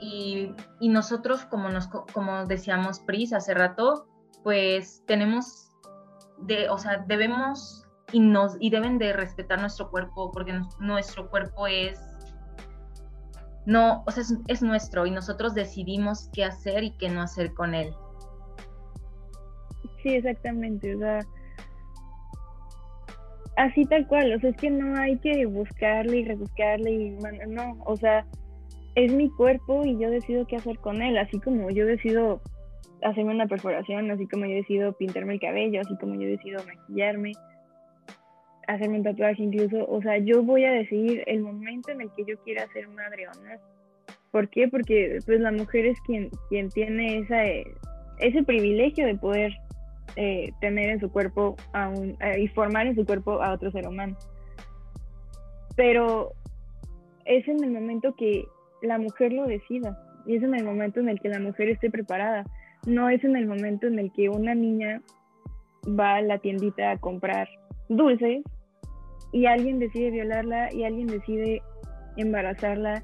y, 0.00 0.52
nosotros, 0.80 1.44
como, 1.44 1.68
nos, 1.68 1.86
como 1.86 2.46
decíamos 2.46 2.98
Pris 2.98 3.32
hace 3.32 3.54
rato, 3.54 4.08
pues 4.44 5.02
tenemos, 5.06 5.72
de, 6.38 6.68
o 6.68 6.78
sea, 6.78 7.04
debemos 7.08 7.88
y, 8.12 8.20
nos, 8.20 8.56
y 8.60 8.70
deben 8.70 8.98
de 8.98 9.14
respetar 9.14 9.58
nuestro 9.58 9.90
cuerpo 9.90 10.30
porque 10.30 10.60
nuestro 10.78 11.28
cuerpo 11.30 11.66
es, 11.66 11.98
no, 13.66 14.04
o 14.06 14.10
sea, 14.10 14.22
es, 14.22 14.34
es 14.46 14.62
nuestro 14.62 15.06
y 15.06 15.10
nosotros 15.10 15.54
decidimos 15.54 16.28
qué 16.32 16.44
hacer 16.44 16.84
y 16.84 16.90
qué 16.98 17.08
no 17.08 17.22
hacer 17.22 17.54
con 17.54 17.74
él. 17.74 17.92
Sí, 20.02 20.10
exactamente, 20.10 20.94
o 20.94 20.98
sea, 20.98 21.20
así 23.56 23.86
tal 23.86 24.06
cual, 24.06 24.34
o 24.34 24.40
sea, 24.40 24.50
es 24.50 24.56
que 24.58 24.70
no 24.70 25.00
hay 25.00 25.18
que 25.20 25.46
buscarle 25.46 26.18
y 26.18 26.24
rebuscarle 26.26 26.90
y 26.92 27.10
no, 27.48 27.78
o 27.86 27.96
sea, 27.96 28.26
es 28.94 29.10
mi 29.10 29.30
cuerpo 29.30 29.86
y 29.86 29.98
yo 29.98 30.10
decido 30.10 30.46
qué 30.46 30.56
hacer 30.56 30.78
con 30.80 31.00
él, 31.00 31.16
así 31.16 31.40
como 31.40 31.70
yo 31.70 31.86
decido 31.86 32.42
hacerme 33.04 33.34
una 33.34 33.46
perforación, 33.46 34.10
así 34.10 34.26
como 34.26 34.46
yo 34.46 34.54
decido 34.54 34.92
pintarme 34.94 35.34
el 35.34 35.40
cabello, 35.40 35.80
así 35.80 35.96
como 35.98 36.14
yo 36.14 36.26
decido 36.26 36.62
maquillarme, 36.64 37.32
hacerme 38.66 38.98
un 38.98 39.04
tatuaje 39.04 39.42
incluso, 39.42 39.86
o 39.88 40.00
sea, 40.02 40.18
yo 40.18 40.42
voy 40.42 40.64
a 40.64 40.72
decidir 40.72 41.22
el 41.26 41.40
momento 41.40 41.92
en 41.92 42.00
el 42.00 42.10
que 42.12 42.24
yo 42.24 42.36
quiera 42.42 42.66
ser 42.72 42.88
madre 42.88 43.28
o 43.28 43.32
no. 43.42 43.50
¿Por 44.30 44.48
qué? 44.48 44.68
Porque 44.68 45.18
pues 45.26 45.40
la 45.40 45.52
mujer 45.52 45.86
es 45.86 46.00
quien, 46.00 46.30
quien 46.48 46.68
tiene 46.70 47.18
esa, 47.18 47.44
ese 48.18 48.42
privilegio 48.42 49.06
de 49.06 49.14
poder 49.14 49.52
eh, 50.16 50.50
tener 50.60 50.90
en 50.90 51.00
su 51.00 51.10
cuerpo 51.10 51.56
a 51.72 51.88
un, 51.88 52.16
eh, 52.20 52.40
y 52.40 52.48
formar 52.48 52.86
en 52.86 52.96
su 52.96 53.04
cuerpo 53.04 53.42
a 53.42 53.52
otro 53.52 53.70
ser 53.70 53.86
humano. 53.86 54.16
Pero 55.76 56.32
es 57.24 57.46
en 57.48 57.62
el 57.62 57.70
momento 57.70 58.14
que 58.16 58.44
la 58.82 58.98
mujer 58.98 59.32
lo 59.32 59.46
decida 59.46 59.98
y 60.26 60.36
es 60.36 60.42
en 60.42 60.54
el 60.54 60.64
momento 60.64 61.00
en 61.00 61.08
el 61.08 61.20
que 61.20 61.28
la 61.28 61.40
mujer 61.40 61.68
esté 61.68 61.90
preparada. 61.90 62.44
No 62.86 63.08
es 63.08 63.24
en 63.24 63.36
el 63.36 63.46
momento 63.46 63.86
en 63.86 63.98
el 63.98 64.12
que 64.12 64.28
una 64.28 64.54
niña 64.54 65.00
va 65.88 66.16
a 66.16 66.22
la 66.22 66.38
tiendita 66.38 66.92
a 66.92 66.98
comprar 66.98 67.48
dulces 67.88 68.42
y 69.32 69.46
alguien 69.46 69.78
decide 69.78 70.10
violarla 70.10 70.72
y 70.72 70.84
alguien 70.84 71.06
decide 71.06 71.62
embarazarla 72.16 73.02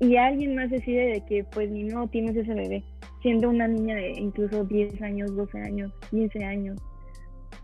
y 0.00 0.16
alguien 0.16 0.54
más 0.54 0.70
decide 0.70 1.06
de 1.06 1.20
que 1.26 1.44
pues 1.44 1.70
ni 1.70 1.84
no 1.84 2.08
tienes 2.08 2.36
ese 2.36 2.54
bebé, 2.54 2.84
siendo 3.20 3.48
una 3.48 3.66
niña 3.66 3.96
de 3.96 4.12
incluso 4.12 4.64
10 4.64 5.02
años, 5.02 5.34
12 5.34 5.60
años, 5.60 5.92
15 6.10 6.44
años. 6.44 6.80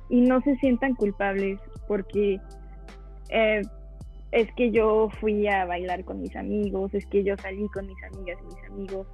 Y 0.08 0.20
no 0.20 0.40
se 0.42 0.56
sientan 0.56 0.94
culpables 0.94 1.60
porque 1.86 2.40
eh, 3.30 3.62
es 4.32 4.52
que 4.56 4.72
yo 4.72 5.08
fui 5.20 5.46
a 5.46 5.64
bailar 5.64 6.04
con 6.04 6.20
mis 6.20 6.34
amigos, 6.34 6.92
es 6.92 7.06
que 7.06 7.22
yo 7.22 7.36
salí 7.36 7.68
con 7.68 7.86
mis 7.86 8.02
amigas 8.02 8.38
y 8.42 8.46
mis 8.46 8.70
amigos 8.70 9.06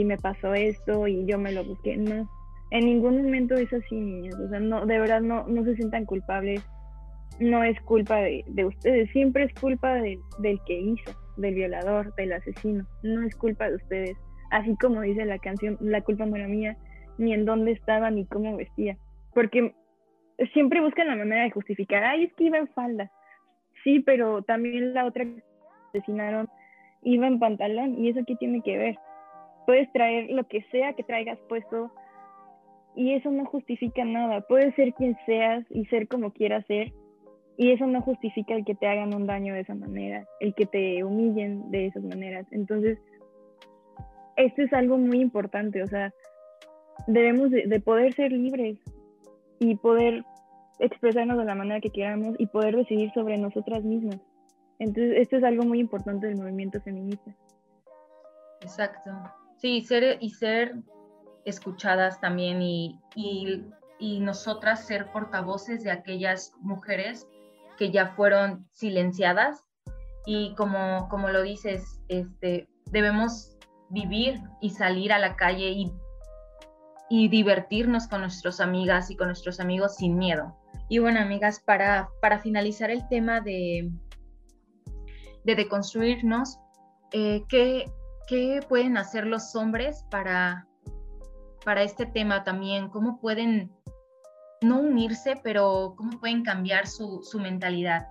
y 0.00 0.04
me 0.04 0.16
pasó 0.16 0.54
esto 0.54 1.06
y 1.06 1.26
yo 1.26 1.38
me 1.38 1.52
lo 1.52 1.64
busqué. 1.64 1.96
No, 1.96 2.28
en 2.70 2.86
ningún 2.86 3.22
momento 3.22 3.54
es 3.54 3.72
así, 3.72 3.94
niños. 3.94 4.34
O 4.36 4.48
sea, 4.48 4.60
no, 4.60 4.86
de 4.86 4.98
verdad 4.98 5.20
no, 5.20 5.46
no 5.46 5.64
se 5.64 5.76
sientan 5.76 6.06
culpables. 6.06 6.64
No 7.40 7.64
es 7.64 7.80
culpa 7.82 8.16
de, 8.16 8.44
ustedes, 8.64 9.10
siempre 9.10 9.44
es 9.44 9.54
culpa 9.60 9.94
del 9.94 10.60
que 10.66 10.80
hizo, 10.80 11.12
del 11.36 11.54
violador, 11.54 12.14
del 12.14 12.32
asesino. 12.32 12.86
No 13.02 13.22
es 13.22 13.34
culpa 13.36 13.68
de 13.68 13.76
ustedes. 13.76 14.16
Así 14.50 14.76
como 14.76 15.00
dice 15.00 15.24
la 15.24 15.38
canción, 15.38 15.78
la 15.80 16.02
culpa 16.02 16.26
no 16.26 16.36
era 16.36 16.46
mía, 16.46 16.76
ni 17.18 17.32
en 17.32 17.44
dónde 17.44 17.72
estaba, 17.72 18.10
ni 18.10 18.26
cómo 18.26 18.56
vestía. 18.56 18.96
Porque 19.34 19.74
siempre 20.52 20.82
buscan 20.82 21.08
la 21.08 21.16
manera 21.16 21.44
de 21.44 21.50
justificar, 21.50 22.04
ay, 22.04 22.24
es 22.24 22.34
que 22.34 22.44
iba 22.44 22.58
en 22.58 22.68
falda 22.68 23.10
Sí, 23.84 24.00
pero 24.00 24.42
también 24.42 24.94
la 24.94 25.06
otra 25.06 25.24
que 25.24 25.42
asesinaron 25.88 26.48
iba 27.02 27.26
en 27.26 27.38
pantalón 27.38 27.98
y 27.98 28.10
eso 28.10 28.20
qué 28.26 28.36
tiene 28.36 28.62
que 28.62 28.76
ver. 28.76 28.98
Puedes 29.66 29.90
traer 29.92 30.30
lo 30.30 30.44
que 30.44 30.62
sea 30.70 30.94
que 30.94 31.02
traigas 31.02 31.38
puesto 31.48 31.90
y 32.94 33.14
eso 33.14 33.30
no 33.30 33.44
justifica 33.46 34.04
nada. 34.04 34.40
Puedes 34.42 34.74
ser 34.74 34.92
quien 34.94 35.16
seas 35.26 35.64
y 35.70 35.84
ser 35.86 36.08
como 36.08 36.32
quieras 36.32 36.66
ser 36.66 36.92
y 37.56 37.70
eso 37.70 37.86
no 37.86 38.00
justifica 38.00 38.54
el 38.54 38.64
que 38.64 38.74
te 38.74 38.86
hagan 38.86 39.14
un 39.14 39.26
daño 39.26 39.54
de 39.54 39.60
esa 39.60 39.74
manera, 39.74 40.26
el 40.40 40.54
que 40.54 40.66
te 40.66 41.04
humillen 41.04 41.70
de 41.70 41.86
esas 41.86 42.02
maneras. 42.02 42.46
Entonces, 42.50 42.98
esto 44.36 44.62
es 44.62 44.72
algo 44.72 44.98
muy 44.98 45.20
importante, 45.20 45.82
o 45.82 45.86
sea, 45.86 46.12
debemos 47.06 47.50
de 47.50 47.80
poder 47.80 48.14
ser 48.14 48.32
libres 48.32 48.78
y 49.58 49.76
poder 49.76 50.24
expresarnos 50.78 51.38
de 51.38 51.44
la 51.44 51.54
manera 51.54 51.80
que 51.80 51.90
queramos 51.90 52.34
y 52.38 52.46
poder 52.46 52.76
decidir 52.76 53.12
sobre 53.12 53.38
nosotras 53.38 53.84
mismas. 53.84 54.18
Entonces, 54.78 55.18
esto 55.18 55.36
es 55.36 55.44
algo 55.44 55.64
muy 55.64 55.78
importante 55.78 56.26
del 56.26 56.36
movimiento 56.36 56.80
feminista. 56.80 57.32
Exacto. 58.62 59.10
Sí, 59.62 59.80
ser, 59.82 60.18
y 60.20 60.30
ser 60.30 60.74
escuchadas 61.44 62.20
también 62.20 62.60
y, 62.60 62.98
y, 63.14 63.64
y 64.00 64.18
nosotras 64.18 64.84
ser 64.88 65.12
portavoces 65.12 65.84
de 65.84 65.92
aquellas 65.92 66.52
mujeres 66.58 67.28
que 67.78 67.92
ya 67.92 68.08
fueron 68.08 68.66
silenciadas 68.72 69.62
y 70.26 70.56
como, 70.56 71.08
como 71.08 71.28
lo 71.28 71.42
dices, 71.42 72.00
este, 72.08 72.68
debemos 72.86 73.56
vivir 73.88 74.40
y 74.60 74.70
salir 74.70 75.12
a 75.12 75.20
la 75.20 75.36
calle 75.36 75.70
y, 75.70 75.92
y 77.08 77.28
divertirnos 77.28 78.08
con 78.08 78.22
nuestras 78.22 78.58
amigas 78.58 79.12
y 79.12 79.16
con 79.16 79.28
nuestros 79.28 79.60
amigos 79.60 79.94
sin 79.94 80.18
miedo. 80.18 80.58
Y 80.88 80.98
bueno, 80.98 81.20
amigas, 81.20 81.60
para, 81.60 82.08
para 82.20 82.40
finalizar 82.40 82.90
el 82.90 83.06
tema 83.06 83.40
de, 83.40 83.92
de 85.44 85.54
deconstruirnos, 85.54 86.58
eh, 87.12 87.44
¿qué, 87.48 87.84
pueden 88.68 88.96
hacer 88.96 89.26
los 89.26 89.54
hombres 89.54 90.04
para, 90.10 90.66
para 91.64 91.82
este 91.82 92.06
tema 92.06 92.44
también? 92.44 92.88
¿Cómo 92.88 93.20
pueden 93.20 93.72
no 94.62 94.80
unirse, 94.80 95.40
pero 95.42 95.94
cómo 95.96 96.18
pueden 96.18 96.42
cambiar 96.42 96.86
su, 96.86 97.22
su 97.22 97.38
mentalidad? 97.38 98.08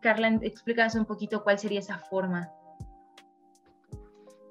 Carla, 0.00 0.28
explícanos 0.42 0.94
un 0.94 1.04
poquito 1.04 1.44
cuál 1.44 1.58
sería 1.58 1.80
esa 1.80 1.98
forma. 1.98 2.50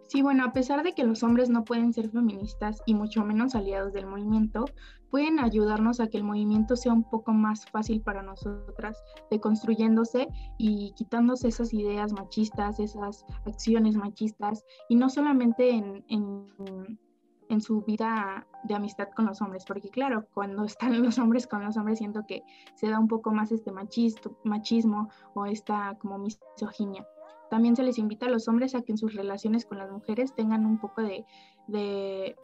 Sí, 0.07 0.21
bueno, 0.21 0.45
a 0.45 0.53
pesar 0.53 0.83
de 0.83 0.93
que 0.93 1.03
los 1.03 1.21
hombres 1.21 1.49
no 1.49 1.65
pueden 1.65 1.91
ser 1.91 2.09
feministas 2.09 2.81
y 2.85 2.93
mucho 2.93 3.25
menos 3.25 3.55
aliados 3.55 3.91
del 3.91 4.05
movimiento, 4.05 4.63
pueden 5.11 5.37
ayudarnos 5.39 5.99
a 5.99 6.07
que 6.07 6.17
el 6.17 6.23
movimiento 6.23 6.77
sea 6.77 6.93
un 6.93 7.03
poco 7.03 7.33
más 7.33 7.65
fácil 7.65 8.01
para 8.01 8.21
nosotras, 8.21 9.03
deconstruyéndose 9.29 10.29
y 10.57 10.93
quitándose 10.93 11.49
esas 11.49 11.73
ideas 11.73 12.13
machistas, 12.13 12.79
esas 12.79 13.25
acciones 13.45 13.97
machistas, 13.97 14.63
y 14.87 14.95
no 14.95 15.09
solamente 15.09 15.71
en, 15.71 16.05
en, 16.07 17.61
su 17.61 17.81
vida 17.81 18.45
de 18.63 18.75
amistad 18.75 19.09
con 19.13 19.25
los 19.25 19.41
hombres, 19.41 19.65
porque 19.65 19.89
claro, 19.89 20.27
cuando 20.33 20.63
están 20.63 21.01
los 21.03 21.17
hombres 21.17 21.47
con 21.47 21.65
los 21.65 21.75
hombres 21.75 21.97
siento 21.97 22.23
que 22.25 22.43
se 22.75 22.89
da 22.89 22.97
un 22.97 23.07
poco 23.09 23.33
más 23.33 23.51
este 23.51 23.73
machisto, 23.73 24.39
machismo 24.45 25.09
o 25.33 25.45
esta 25.45 25.97
como 25.99 26.17
misoginia 26.17 27.05
también 27.49 27.75
se 27.75 27.83
les 27.83 27.97
invita 27.97 28.25
a 28.25 28.29
los 28.29 28.47
hombres 28.47 28.75
a 28.75 28.81
que 28.81 28.91
en 28.91 28.97
sus 28.97 29.13
relaciones 29.13 29.65
con 29.65 29.77
las 29.77 29.91
mujeres 29.91 30.33
tengan 30.35 30.65
un 30.65 30.79
poco 30.79 31.01
de, 31.01 31.25
de, 31.67 32.35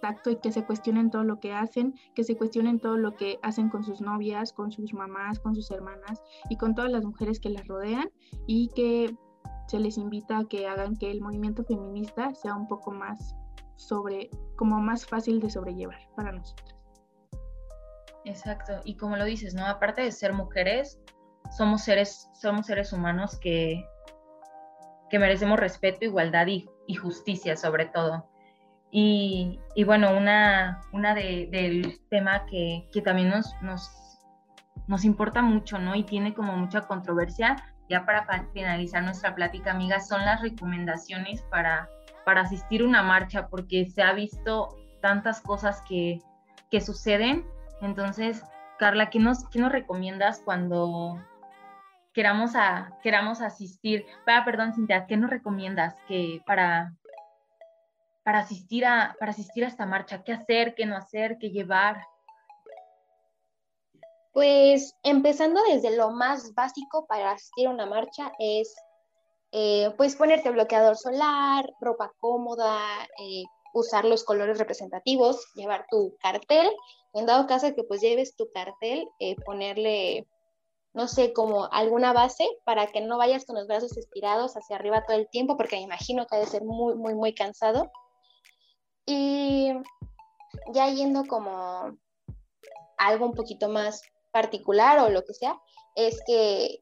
tacto 0.00 0.30
y 0.30 0.36
que 0.36 0.52
se 0.52 0.64
cuestionen 0.64 1.10
todo 1.10 1.24
lo 1.24 1.40
que 1.40 1.52
hacen, 1.52 1.94
que 2.14 2.24
se 2.24 2.36
cuestionen 2.36 2.78
todo 2.78 2.96
lo 2.96 3.14
que 3.14 3.38
hacen 3.42 3.68
con 3.68 3.84
sus 3.84 4.00
novias, 4.00 4.52
con 4.52 4.70
sus 4.70 4.92
mamás, 4.92 5.40
con 5.40 5.54
sus 5.54 5.70
hermanas 5.70 6.22
y 6.50 6.56
con 6.56 6.74
todas 6.74 6.90
las 6.90 7.04
mujeres 7.04 7.40
que 7.40 7.50
las 7.50 7.66
rodean 7.66 8.10
y 8.46 8.68
que 8.74 9.16
se 9.66 9.78
les 9.78 9.98
invita 9.98 10.38
a 10.38 10.44
que 10.44 10.66
hagan 10.66 10.96
que 10.96 11.10
el 11.10 11.20
movimiento 11.20 11.64
feminista 11.64 12.34
sea 12.34 12.54
un 12.54 12.68
poco 12.68 12.90
más 12.90 13.34
sobre, 13.76 14.30
como 14.56 14.80
más 14.80 15.06
fácil 15.06 15.40
de 15.40 15.50
sobrellevar 15.50 16.00
para 16.16 16.32
nosotras. 16.32 16.74
Exacto, 18.24 18.74
y 18.84 18.96
como 18.96 19.16
lo 19.16 19.24
dices, 19.24 19.54
¿no? 19.54 19.64
Aparte 19.64 20.02
de 20.02 20.12
ser 20.12 20.32
mujeres, 20.32 21.00
somos 21.56 21.82
seres, 21.82 22.28
somos 22.34 22.66
seres 22.66 22.92
humanos 22.92 23.38
que 23.38 23.82
que 25.10 25.18
merecemos 25.18 25.58
respeto, 25.58 26.04
igualdad 26.04 26.46
y, 26.46 26.68
justicia 26.94 27.56
sobre 27.56 27.86
todo. 27.86 28.28
Y, 28.90 29.60
bueno, 29.84 30.16
una, 30.16 30.80
una 30.92 31.14
del 31.14 32.00
tema 32.08 32.46
que, 32.46 32.88
también 33.04 33.28
nos, 33.28 33.54
nos, 33.60 33.90
nos, 34.86 35.04
importa 35.04 35.42
mucho, 35.42 35.78
¿no? 35.78 35.94
Y 35.94 36.04
tiene 36.04 36.32
como 36.34 36.56
mucha 36.56 36.82
controversia, 36.82 37.56
ya 37.88 38.06
para 38.06 38.26
finalizar 38.52 39.02
nuestra 39.02 39.34
plática, 39.34 39.72
amigas, 39.72 40.08
son 40.08 40.24
las 40.24 40.40
recomendaciones 40.40 41.42
para, 41.50 41.88
para 42.24 42.42
asistir 42.42 42.82
a 42.82 42.86
una 42.86 43.02
marcha, 43.02 43.48
porque 43.48 43.86
se 43.86 44.02
ha 44.02 44.12
visto 44.12 44.76
tantas 45.00 45.40
cosas 45.40 45.82
que, 45.88 46.22
que 46.70 46.80
suceden. 46.80 47.46
Entonces, 47.82 48.42
Carla, 48.78 49.10
¿qué 49.10 49.18
nos, 49.18 49.48
qué 49.48 49.58
nos 49.58 49.72
recomiendas 49.72 50.40
cuando, 50.44 51.18
queramos, 52.18 52.56
a, 52.56 52.98
queramos 53.00 53.40
asistir. 53.40 54.04
Para, 54.26 54.44
perdón, 54.44 54.74
Cintia, 54.74 55.06
¿qué 55.06 55.16
nos 55.16 55.30
recomiendas 55.30 55.94
que 56.08 56.42
para, 56.44 56.92
para, 58.24 58.40
asistir 58.40 58.84
a, 58.86 59.14
para 59.20 59.30
asistir 59.30 59.64
a 59.64 59.68
esta 59.68 59.86
marcha? 59.86 60.24
¿Qué 60.24 60.32
hacer, 60.32 60.74
qué 60.74 60.84
no 60.84 60.96
hacer, 60.96 61.38
qué 61.38 61.50
llevar? 61.50 62.02
Pues 64.32 64.96
empezando 65.04 65.60
desde 65.70 65.96
lo 65.96 66.10
más 66.10 66.54
básico 66.54 67.06
para 67.06 67.30
asistir 67.30 67.68
a 67.68 67.70
una 67.70 67.86
marcha 67.86 68.32
es 68.40 68.74
eh, 69.52 69.94
pues 69.96 70.16
ponerte 70.16 70.50
bloqueador 70.50 70.96
solar, 70.96 71.72
ropa 71.80 72.10
cómoda, 72.18 72.80
eh, 73.22 73.44
usar 73.74 74.04
los 74.04 74.24
colores 74.24 74.58
representativos, 74.58 75.52
llevar 75.54 75.86
tu 75.88 76.16
cartel. 76.20 76.68
En 77.14 77.26
dado 77.26 77.46
caso 77.46 77.72
que 77.76 77.84
pues 77.84 78.00
lleves 78.00 78.34
tu 78.34 78.50
cartel, 78.50 79.08
eh, 79.20 79.36
ponerle 79.44 80.26
no 80.98 81.06
sé, 81.06 81.32
como 81.32 81.68
alguna 81.70 82.12
base 82.12 82.44
para 82.64 82.88
que 82.88 83.00
no 83.00 83.18
vayas 83.18 83.44
con 83.46 83.54
los 83.54 83.68
brazos 83.68 83.96
estirados 83.96 84.56
hacia 84.56 84.74
arriba 84.74 85.04
todo 85.06 85.16
el 85.16 85.28
tiempo, 85.30 85.56
porque 85.56 85.76
me 85.76 85.82
imagino 85.82 86.26
que 86.26 86.34
ha 86.34 86.40
de 86.40 86.46
ser 86.46 86.64
muy, 86.64 86.96
muy, 86.96 87.14
muy 87.14 87.36
cansado. 87.36 87.88
Y 89.06 89.72
ya 90.74 90.88
yendo 90.90 91.24
como 91.26 91.96
algo 92.96 93.26
un 93.26 93.34
poquito 93.34 93.68
más 93.68 94.02
particular 94.32 94.98
o 94.98 95.08
lo 95.08 95.22
que 95.22 95.34
sea, 95.34 95.56
es 95.94 96.20
que 96.26 96.80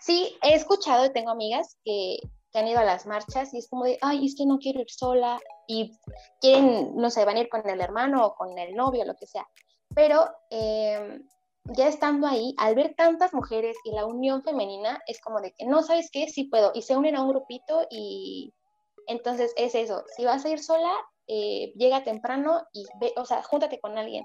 sí, 0.00 0.34
he 0.40 0.54
escuchado 0.54 1.04
y 1.04 1.12
tengo 1.12 1.32
amigas 1.32 1.76
que, 1.84 2.20
han 2.54 2.68
ido 2.68 2.78
a 2.78 2.84
las 2.84 3.04
marchas 3.04 3.52
y 3.52 3.58
es 3.58 3.68
como 3.68 3.84
de, 3.84 3.98
ay, 4.00 4.24
es 4.24 4.34
que 4.34 4.46
no 4.46 4.56
quiero 4.56 4.80
ir 4.80 4.88
sola 4.88 5.38
y 5.68 5.92
quieren, 6.40 6.96
no 6.96 7.10
sé, 7.10 7.22
van 7.26 7.36
a 7.36 7.40
ir 7.40 7.50
con 7.50 7.68
el 7.68 7.82
hermano 7.82 8.24
o 8.24 8.34
con 8.34 8.58
el 8.58 8.74
novio, 8.74 9.04
lo 9.04 9.14
que 9.14 9.26
sea. 9.26 9.46
Pero 9.94 10.26
eh, 10.48 11.20
ya 11.74 11.88
estando 11.88 12.26
ahí, 12.26 12.54
al 12.58 12.74
ver 12.74 12.94
tantas 12.96 13.34
mujeres 13.34 13.76
y 13.84 13.92
la 13.92 14.06
unión 14.06 14.42
femenina, 14.42 15.00
es 15.06 15.20
como 15.20 15.40
de 15.40 15.52
que 15.52 15.66
no 15.66 15.82
sabes 15.82 16.10
qué, 16.12 16.28
sí 16.28 16.44
puedo, 16.44 16.72
y 16.74 16.82
se 16.82 16.96
unen 16.96 17.16
a 17.16 17.22
un 17.22 17.30
grupito 17.30 17.86
y 17.90 18.52
entonces 19.06 19.52
es 19.56 19.74
eso, 19.74 20.04
si 20.16 20.24
vas 20.24 20.44
a 20.44 20.50
ir 20.50 20.58
sola, 20.58 20.92
eh, 21.28 21.72
llega 21.76 22.04
temprano 22.04 22.62
y 22.72 22.84
ve, 23.00 23.12
o 23.16 23.24
sea, 23.24 23.42
júntate 23.42 23.80
con 23.80 23.98
alguien. 23.98 24.24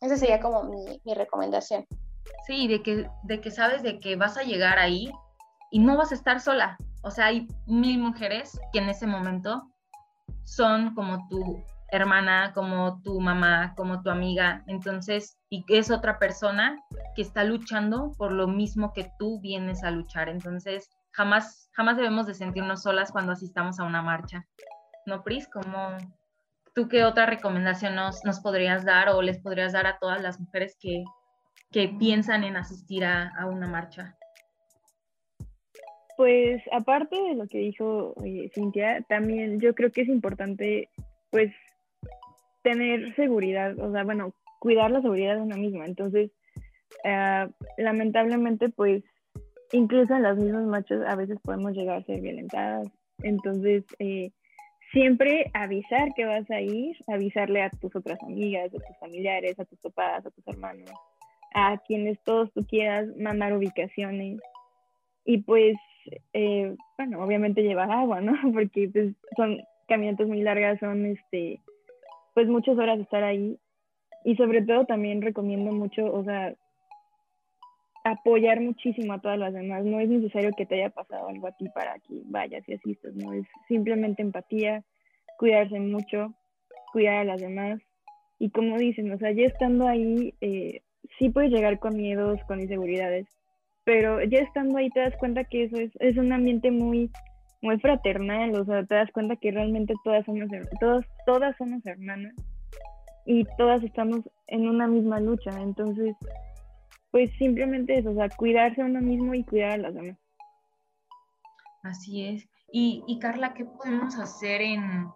Esa 0.00 0.16
sería 0.16 0.40
como 0.40 0.64
mi, 0.64 1.00
mi 1.04 1.14
recomendación. 1.14 1.86
Sí, 2.46 2.66
de 2.66 2.82
que, 2.82 3.08
de 3.24 3.40
que 3.40 3.50
sabes 3.50 3.82
de 3.82 4.00
que 4.00 4.16
vas 4.16 4.36
a 4.36 4.42
llegar 4.42 4.78
ahí 4.78 5.10
y 5.70 5.78
no 5.78 5.96
vas 5.96 6.12
a 6.12 6.16
estar 6.16 6.40
sola. 6.40 6.76
O 7.02 7.10
sea, 7.10 7.26
hay 7.26 7.46
mil 7.66 7.98
mujeres 7.98 8.60
que 8.72 8.80
en 8.80 8.88
ese 8.88 9.06
momento 9.06 9.62
son 10.44 10.94
como 10.94 11.26
tu 11.28 11.62
hermana, 11.90 12.52
como 12.54 13.00
tu 13.02 13.20
mamá, 13.20 13.74
como 13.76 14.02
tu 14.02 14.10
amiga. 14.10 14.64
Entonces, 14.66 15.38
y 15.52 15.66
es 15.68 15.90
otra 15.90 16.18
persona 16.18 16.82
que 17.14 17.20
está 17.20 17.44
luchando 17.44 18.14
por 18.16 18.32
lo 18.32 18.48
mismo 18.48 18.94
que 18.94 19.12
tú 19.18 19.38
vienes 19.42 19.84
a 19.84 19.90
luchar. 19.90 20.30
Entonces, 20.30 20.88
jamás, 21.10 21.68
jamás 21.74 21.98
debemos 21.98 22.26
de 22.26 22.32
sentirnos 22.32 22.84
solas 22.84 23.12
cuando 23.12 23.32
asistamos 23.32 23.78
a 23.78 23.84
una 23.84 24.00
marcha. 24.00 24.46
¿No, 25.04 25.22
Pris? 25.22 25.46
¿Cómo, 25.48 25.98
¿Tú 26.74 26.88
qué 26.88 27.04
otra 27.04 27.26
recomendación 27.26 27.94
nos, 27.94 28.24
nos 28.24 28.40
podrías 28.40 28.86
dar 28.86 29.10
o 29.10 29.20
les 29.20 29.40
podrías 29.40 29.74
dar 29.74 29.86
a 29.86 29.98
todas 29.98 30.22
las 30.22 30.40
mujeres 30.40 30.74
que, 30.80 31.04
que 31.70 31.94
piensan 31.98 32.44
en 32.44 32.56
asistir 32.56 33.04
a, 33.04 33.28
a 33.38 33.44
una 33.44 33.68
marcha? 33.68 34.16
Pues 36.16 36.62
aparte 36.72 37.14
de 37.14 37.34
lo 37.34 37.46
que 37.46 37.58
dijo 37.58 38.14
eh, 38.24 38.50
Cintia, 38.54 39.02
también 39.06 39.60
yo 39.60 39.74
creo 39.74 39.92
que 39.92 40.00
es 40.00 40.08
importante 40.08 40.88
pues 41.28 41.52
tener 42.62 43.14
seguridad, 43.16 43.78
o 43.78 43.92
sea, 43.92 44.04
bueno, 44.04 44.32
cuidar 44.62 44.92
la 44.92 45.02
seguridad 45.02 45.34
de 45.34 45.42
uno 45.42 45.56
misma. 45.56 45.86
Entonces, 45.86 46.30
uh, 47.04 47.50
lamentablemente 47.78 48.68
pues 48.68 49.02
incluso 49.72 50.14
en 50.14 50.22
las 50.22 50.36
mismas 50.36 50.64
marchas 50.66 51.02
a 51.04 51.16
veces 51.16 51.38
podemos 51.42 51.72
llegar 51.72 51.98
a 51.98 52.04
ser 52.04 52.20
violentadas. 52.20 52.86
Entonces, 53.24 53.84
eh, 53.98 54.30
siempre 54.92 55.50
avisar 55.52 56.14
que 56.14 56.26
vas 56.26 56.48
a 56.50 56.60
ir, 56.60 56.96
avisarle 57.08 57.62
a 57.62 57.70
tus 57.70 57.94
otras 57.96 58.22
amigas, 58.22 58.66
a 58.66 58.78
tus 58.78 58.98
familiares, 59.00 59.58
a 59.58 59.64
tus 59.64 59.80
papás, 59.80 60.24
a 60.24 60.30
tus 60.30 60.46
hermanos, 60.46 60.90
a 61.54 61.78
quienes 61.86 62.22
todos 62.22 62.52
tú 62.52 62.64
quieras 62.66 63.08
mandar 63.16 63.52
ubicaciones. 63.56 64.40
Y 65.24 65.38
pues, 65.38 65.74
eh, 66.34 66.76
bueno, 66.96 67.24
obviamente 67.24 67.62
llevar 67.62 67.90
agua, 67.90 68.20
¿no? 68.20 68.32
Porque 68.54 68.88
pues, 68.92 69.14
son 69.36 69.60
caminatas 69.88 70.28
muy 70.28 70.42
largas, 70.42 70.78
son 70.78 71.06
este, 71.06 71.60
pues 72.34 72.46
muchas 72.46 72.78
horas 72.78 72.98
de 72.98 73.02
estar 73.02 73.24
ahí. 73.24 73.58
Y 74.24 74.36
sobre 74.36 74.62
todo 74.62 74.84
también 74.84 75.22
recomiendo 75.22 75.72
mucho, 75.72 76.12
o 76.12 76.24
sea, 76.24 76.54
apoyar 78.04 78.60
muchísimo 78.60 79.12
a 79.12 79.20
todas 79.20 79.38
las 79.38 79.52
demás. 79.52 79.84
No 79.84 80.00
es 80.00 80.08
necesario 80.08 80.50
que 80.56 80.66
te 80.66 80.76
haya 80.76 80.90
pasado 80.90 81.28
algo 81.28 81.46
a 81.46 81.52
ti 81.52 81.68
para 81.74 81.98
que 82.00 82.22
vayas 82.26 82.68
y 82.68 82.74
asistas, 82.74 83.14
¿no? 83.14 83.32
Es 83.32 83.46
simplemente 83.68 84.22
empatía, 84.22 84.82
cuidarse 85.38 85.78
mucho, 85.80 86.34
cuidar 86.92 87.16
a 87.18 87.24
las 87.24 87.40
demás. 87.40 87.80
Y 88.38 88.50
como 88.50 88.76
dicen, 88.76 89.12
o 89.12 89.18
sea, 89.18 89.30
ya 89.32 89.44
estando 89.44 89.86
ahí, 89.86 90.34
eh, 90.40 90.82
sí 91.18 91.30
puedes 91.30 91.52
llegar 91.52 91.78
con 91.78 91.96
miedos, 91.96 92.40
con 92.46 92.60
inseguridades, 92.60 93.26
pero 93.84 94.22
ya 94.22 94.38
estando 94.38 94.78
ahí 94.78 94.90
te 94.90 95.00
das 95.00 95.16
cuenta 95.16 95.44
que 95.44 95.64
eso 95.64 95.76
es, 95.76 95.90
es 96.00 96.16
un 96.16 96.32
ambiente 96.32 96.70
muy, 96.70 97.10
muy 97.60 97.78
fraternal, 97.78 98.54
o 98.54 98.64
sea, 98.64 98.84
te 98.84 98.96
das 98.96 99.10
cuenta 99.12 99.36
que 99.36 99.52
realmente 99.52 99.94
todas 100.02 100.24
somos, 100.24 100.48
todas, 100.80 101.06
todas 101.24 101.56
somos 101.56 101.84
hermanas 101.86 102.34
y 103.24 103.44
todas 103.56 103.82
estamos 103.82 104.20
en 104.46 104.68
una 104.68 104.86
misma 104.86 105.20
lucha. 105.20 105.50
Entonces, 105.60 106.16
pues 107.10 107.30
simplemente 107.38 107.98
eso, 107.98 108.10
o 108.10 108.14
sea, 108.14 108.28
cuidarse 108.30 108.82
a 108.82 108.86
uno 108.86 109.00
mismo 109.00 109.34
y 109.34 109.44
cuidar 109.44 109.72
a 109.72 109.78
las 109.78 109.94
demás. 109.94 110.18
Así 111.82 112.26
es. 112.26 112.48
Y, 112.72 113.04
y 113.06 113.18
Carla, 113.18 113.54
¿qué 113.54 113.64
podemos 113.64 114.18
hacer 114.18 114.62
en, 114.62 115.08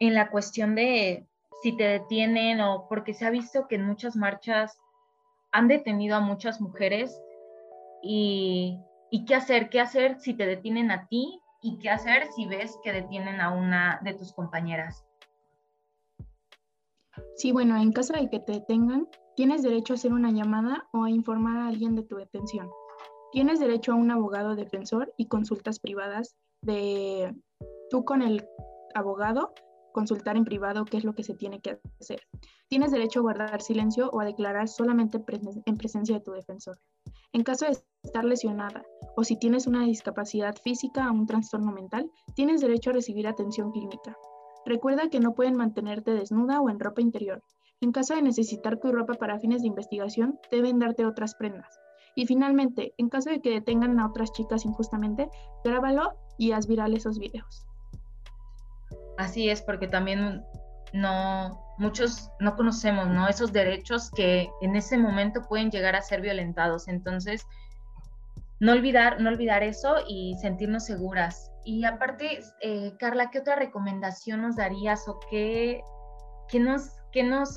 en 0.00 0.14
la 0.14 0.30
cuestión 0.30 0.74
de 0.74 1.26
si 1.62 1.76
te 1.76 1.84
detienen 1.84 2.60
o 2.60 2.88
porque 2.88 3.14
se 3.14 3.24
ha 3.24 3.30
visto 3.30 3.68
que 3.68 3.76
en 3.76 3.86
muchas 3.86 4.16
marchas 4.16 4.78
han 5.52 5.68
detenido 5.68 6.16
a 6.16 6.20
muchas 6.20 6.60
mujeres 6.60 7.20
y, 8.02 8.80
y 9.10 9.24
qué 9.24 9.34
hacer, 9.34 9.70
qué 9.70 9.80
hacer 9.80 10.18
si 10.18 10.34
te 10.34 10.46
detienen 10.46 10.90
a 10.90 11.06
ti 11.06 11.40
y 11.62 11.78
qué 11.78 11.90
hacer 11.90 12.26
si 12.34 12.46
ves 12.46 12.78
que 12.82 12.92
detienen 12.92 13.40
a 13.40 13.50
una 13.50 14.00
de 14.02 14.14
tus 14.14 14.32
compañeras? 14.32 15.03
Sí, 17.36 17.52
bueno, 17.52 17.76
en 17.76 17.92
caso 17.92 18.12
de 18.12 18.30
que 18.30 18.40
te 18.40 18.52
detengan, 18.52 19.08
tienes 19.36 19.62
derecho 19.62 19.92
a 19.92 19.96
hacer 19.96 20.12
una 20.12 20.30
llamada 20.30 20.88
o 20.92 21.04
a 21.04 21.10
informar 21.10 21.56
a 21.56 21.66
alguien 21.66 21.94
de 21.94 22.04
tu 22.04 22.16
detención. 22.16 22.70
Tienes 23.32 23.58
derecho 23.58 23.92
a 23.92 23.96
un 23.96 24.10
abogado 24.10 24.54
defensor 24.54 25.12
y 25.16 25.26
consultas 25.26 25.80
privadas 25.80 26.36
de 26.62 27.34
tú 27.90 28.04
con 28.04 28.22
el 28.22 28.46
abogado 28.94 29.52
consultar 29.92 30.36
en 30.36 30.44
privado 30.44 30.84
qué 30.84 30.96
es 30.96 31.04
lo 31.04 31.14
que 31.14 31.22
se 31.22 31.34
tiene 31.34 31.60
que 31.60 31.78
hacer. 32.00 32.20
Tienes 32.68 32.90
derecho 32.90 33.20
a 33.20 33.22
guardar 33.22 33.62
silencio 33.62 34.10
o 34.10 34.20
a 34.20 34.24
declarar 34.24 34.68
solamente 34.68 35.22
en 35.66 35.76
presencia 35.76 36.16
de 36.16 36.20
tu 36.20 36.32
defensor. 36.32 36.78
En 37.32 37.42
caso 37.44 37.66
de 37.66 37.78
estar 38.02 38.24
lesionada 38.24 38.84
o 39.16 39.24
si 39.24 39.38
tienes 39.38 39.66
una 39.66 39.84
discapacidad 39.84 40.56
física 40.62 41.08
o 41.10 41.14
un 41.14 41.26
trastorno 41.26 41.72
mental, 41.72 42.10
tienes 42.34 42.60
derecho 42.60 42.90
a 42.90 42.94
recibir 42.94 43.26
atención 43.26 43.70
clínica. 43.70 44.16
Recuerda 44.66 45.10
que 45.10 45.20
no 45.20 45.34
pueden 45.34 45.56
mantenerte 45.56 46.12
desnuda 46.12 46.60
o 46.60 46.70
en 46.70 46.80
ropa 46.80 47.00
interior. 47.00 47.42
En 47.80 47.92
caso 47.92 48.14
de 48.14 48.22
necesitar 48.22 48.78
tu 48.78 48.92
ropa 48.92 49.14
para 49.14 49.38
fines 49.38 49.62
de 49.62 49.68
investigación, 49.68 50.38
deben 50.50 50.78
darte 50.78 51.04
otras 51.04 51.34
prendas. 51.34 51.78
Y 52.14 52.26
finalmente, 52.26 52.94
en 52.96 53.08
caso 53.08 53.30
de 53.30 53.40
que 53.40 53.50
detengan 53.50 53.98
a 53.98 54.06
otras 54.06 54.32
chicas 54.32 54.64
injustamente, 54.64 55.28
grábalo 55.64 56.14
y 56.38 56.52
haz 56.52 56.66
viral 56.66 56.94
esos 56.94 57.18
videos. 57.18 57.66
Así 59.18 59.50
es, 59.50 59.62
porque 59.62 59.86
también 59.86 60.44
no, 60.92 61.60
muchos 61.78 62.30
no 62.40 62.56
conocemos, 62.56 63.08
¿no? 63.08 63.28
Esos 63.28 63.52
derechos 63.52 64.10
que 64.10 64.48
en 64.62 64.76
ese 64.76 64.96
momento 64.96 65.42
pueden 65.42 65.70
llegar 65.70 65.96
a 65.96 66.02
ser 66.02 66.20
violentados. 66.20 66.88
Entonces, 66.88 67.46
no 68.60 68.72
olvidar, 68.72 69.20
no 69.20 69.28
olvidar 69.28 69.62
eso 69.62 69.96
y 70.08 70.36
sentirnos 70.40 70.84
seguras. 70.84 71.50
Y 71.64 71.84
aparte, 71.84 72.40
eh, 72.60 72.94
Carla, 72.98 73.30
¿qué 73.30 73.38
otra 73.38 73.56
recomendación 73.56 74.42
nos 74.42 74.56
darías 74.56 75.08
o 75.08 75.18
qué, 75.30 75.82
qué 76.48 76.60
nos, 76.60 76.90
qué, 77.10 77.22
nos, 77.22 77.54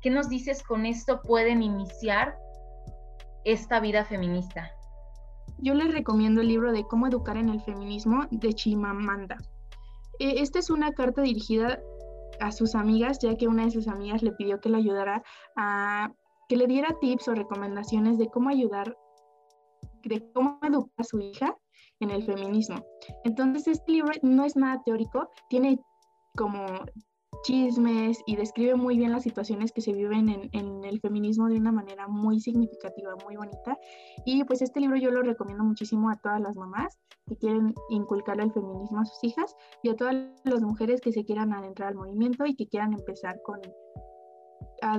qué 0.00 0.10
nos 0.10 0.28
dices 0.28 0.62
con 0.62 0.86
esto 0.86 1.20
pueden 1.22 1.62
iniciar 1.62 2.38
esta 3.44 3.80
vida 3.80 4.04
feminista? 4.04 4.70
Yo 5.58 5.74
les 5.74 5.92
recomiendo 5.92 6.40
el 6.40 6.48
libro 6.48 6.72
de 6.72 6.86
Cómo 6.86 7.08
educar 7.08 7.36
en 7.36 7.48
el 7.48 7.60
feminismo 7.60 8.26
de 8.30 8.54
Chimamanda. 8.54 9.38
E, 10.20 10.40
esta 10.40 10.60
es 10.60 10.70
una 10.70 10.92
carta 10.92 11.22
dirigida 11.22 11.80
a 12.38 12.52
sus 12.52 12.74
amigas, 12.76 13.18
ya 13.18 13.36
que 13.36 13.48
una 13.48 13.64
de 13.64 13.72
sus 13.72 13.88
amigas 13.88 14.22
le 14.22 14.32
pidió 14.32 14.60
que 14.60 14.70
le 14.70 14.78
ayudara 14.78 15.22
a 15.56 16.12
que 16.48 16.56
le 16.56 16.66
diera 16.66 16.96
tips 17.00 17.28
o 17.28 17.34
recomendaciones 17.34 18.18
de 18.18 18.28
cómo 18.28 18.50
ayudar, 18.50 18.96
de 20.04 20.32
cómo 20.32 20.58
educar 20.62 20.94
a 20.98 21.04
su 21.04 21.20
hija 21.20 21.56
en 22.00 22.10
el 22.10 22.22
feminismo. 22.24 22.84
Entonces, 23.24 23.68
este 23.68 23.92
libro 23.92 24.12
no 24.22 24.44
es 24.44 24.56
nada 24.56 24.82
teórico, 24.84 25.28
tiene 25.48 25.78
como 26.36 26.66
chismes 27.42 28.20
y 28.26 28.36
describe 28.36 28.74
muy 28.74 28.98
bien 28.98 29.12
las 29.12 29.22
situaciones 29.22 29.72
que 29.72 29.80
se 29.80 29.92
viven 29.92 30.50
en, 30.52 30.84
el 30.84 31.00
feminismo 31.00 31.48
de 31.48 31.56
una 31.56 31.72
manera 31.72 32.08
muy 32.08 32.40
significativa, 32.40 33.14
muy 33.24 33.36
bonita. 33.36 33.78
Y 34.24 34.44
pues 34.44 34.62
este 34.62 34.80
libro 34.80 34.96
yo 34.96 35.10
lo 35.10 35.22
recomiendo 35.22 35.64
muchísimo 35.64 36.10
a 36.10 36.16
todas 36.16 36.40
las 36.40 36.56
mamás 36.56 36.98
que 37.26 37.36
quieren 37.36 37.74
inculcar 37.88 38.40
el 38.40 38.52
feminismo 38.52 39.00
a 39.00 39.04
sus 39.04 39.22
hijas 39.24 39.54
y 39.82 39.90
a 39.90 39.96
todas 39.96 40.16
las 40.44 40.62
mujeres 40.62 41.00
que 41.00 41.12
se 41.12 41.24
quieran 41.24 41.52
adentrar 41.52 41.90
al 41.90 41.94
movimiento 41.94 42.44
y 42.44 42.56
que 42.56 42.66
quieran 42.66 42.92
empezar 42.92 43.40
con 43.42 43.60
a 44.82 44.98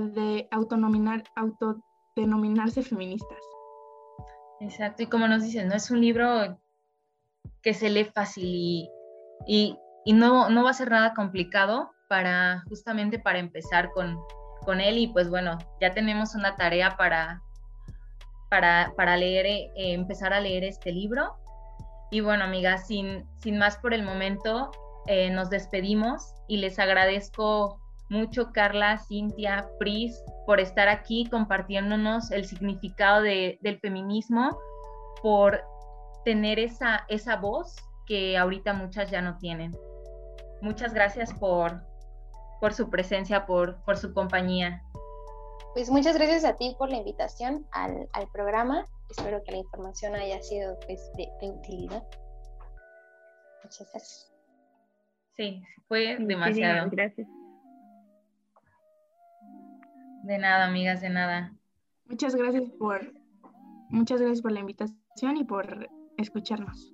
autonominar, 0.51 1.23
autodenominarse 1.35 2.83
feministas. 2.83 3.39
Exacto, 4.59 5.03
y 5.03 5.07
como 5.07 5.27
nos 5.27 5.43
dicen, 5.43 5.69
no 5.69 5.75
es 5.75 5.89
un 5.89 6.01
libro 6.01 6.59
que 7.61 7.73
se 7.73 7.89
lee 7.89 8.05
fácil 8.05 8.45
y, 8.45 8.89
y, 9.45 10.13
no, 10.13 10.49
no 10.49 10.63
va 10.63 10.71
a 10.71 10.73
ser 10.73 10.89
nada 10.89 11.13
complicado, 11.13 11.91
para 12.11 12.63
justamente 12.67 13.19
para 13.19 13.39
empezar 13.39 13.89
con, 13.91 14.19
con 14.65 14.81
él 14.81 14.97
y 14.97 15.07
pues 15.07 15.29
bueno, 15.29 15.57
ya 15.79 15.93
tenemos 15.93 16.35
una 16.35 16.57
tarea 16.57 16.97
para, 16.97 17.41
para, 18.49 18.91
para 18.97 19.15
leer, 19.15 19.45
eh, 19.45 19.71
empezar 19.75 20.33
a 20.33 20.41
leer 20.41 20.65
este 20.65 20.91
libro. 20.91 21.37
Y 22.11 22.19
bueno, 22.19 22.43
amigas, 22.43 22.87
sin, 22.87 23.25
sin 23.37 23.57
más 23.57 23.77
por 23.77 23.93
el 23.93 24.03
momento, 24.03 24.71
eh, 25.07 25.29
nos 25.29 25.49
despedimos 25.49 26.33
y 26.49 26.57
les 26.57 26.79
agradezco 26.79 27.79
mucho, 28.09 28.51
Carla, 28.51 28.97
Cintia, 28.97 29.69
Pris, 29.79 30.21
por 30.45 30.59
estar 30.59 30.89
aquí 30.89 31.29
compartiéndonos 31.31 32.29
el 32.31 32.43
significado 32.43 33.21
de, 33.21 33.57
del 33.61 33.79
feminismo, 33.79 34.59
por 35.21 35.63
tener 36.23 36.59
esa, 36.59 37.05
esa 37.09 37.37
voz 37.37 37.75
que 38.05 38.37
ahorita 38.37 38.73
muchas 38.73 39.09
ya 39.11 39.21
no 39.21 39.37
tienen. 39.37 39.75
Muchas 40.61 40.93
gracias 40.93 41.33
por, 41.33 41.81
por 42.59 42.73
su 42.73 42.89
presencia, 42.89 43.45
por, 43.45 43.83
por 43.83 43.97
su 43.97 44.13
compañía. 44.13 44.83
Pues 45.73 45.89
muchas 45.89 46.15
gracias 46.17 46.43
a 46.43 46.57
ti 46.57 46.75
por 46.77 46.89
la 46.89 46.97
invitación 46.97 47.65
al, 47.71 48.09
al 48.13 48.27
programa. 48.31 48.85
Espero 49.09 49.41
que 49.43 49.51
la 49.51 49.57
información 49.57 50.15
haya 50.15 50.41
sido 50.41 50.77
pues, 50.85 51.11
de, 51.15 51.27
de 51.41 51.51
utilidad. 51.51 52.03
Muchas 53.63 53.89
gracias. 53.91 54.33
Sí, 55.37 55.63
fue 55.87 56.17
demasiado. 56.19 56.89
Gracias. 56.91 57.27
De 60.23 60.37
nada, 60.37 60.65
amigas, 60.65 61.01
de 61.01 61.09
nada. 61.09 61.55
Muchas 62.05 62.35
gracias 62.35 62.69
por 62.77 63.13
muchas 63.89 64.21
gracias 64.21 64.41
por 64.41 64.51
la 64.51 64.59
invitación 64.59 65.37
y 65.37 65.43
por 65.43 65.89
escucharnos. 66.17 66.93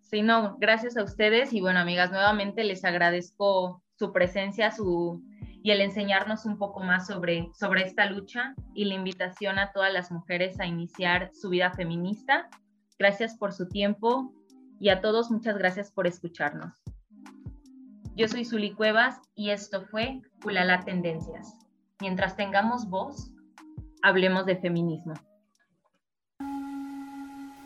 Sí, 0.00 0.22
no, 0.22 0.56
gracias 0.58 0.96
a 0.96 1.02
ustedes 1.02 1.52
y 1.52 1.60
bueno, 1.60 1.80
amigas, 1.80 2.10
nuevamente 2.10 2.62
les 2.64 2.84
agradezco 2.84 3.82
su 3.96 4.12
presencia, 4.12 4.70
su 4.70 5.22
y 5.64 5.70
el 5.70 5.80
enseñarnos 5.80 6.44
un 6.44 6.58
poco 6.58 6.80
más 6.80 7.06
sobre, 7.06 7.48
sobre 7.58 7.84
esta 7.84 8.04
lucha 8.04 8.54
y 8.74 8.84
la 8.84 8.94
invitación 8.94 9.58
a 9.58 9.72
todas 9.72 9.90
las 9.90 10.12
mujeres 10.12 10.60
a 10.60 10.66
iniciar 10.66 11.30
su 11.32 11.48
vida 11.48 11.72
feminista. 11.72 12.50
Gracias 12.98 13.34
por 13.38 13.54
su 13.54 13.66
tiempo 13.66 14.30
y 14.78 14.90
a 14.90 15.00
todos 15.00 15.30
muchas 15.30 15.56
gracias 15.56 15.90
por 15.90 16.06
escucharnos. 16.06 16.74
Yo 18.14 18.28
soy 18.28 18.44
Zuli 18.44 18.74
Cuevas 18.74 19.18
y 19.34 19.50
esto 19.50 19.86
fue 19.86 20.20
Ulala 20.44 20.84
Tendencias. 20.84 21.56
Mientras 22.00 22.36
tengamos 22.36 22.86
voz, 22.90 23.32
hablemos 24.02 24.44
de 24.44 24.56
feminismo. 24.56 25.14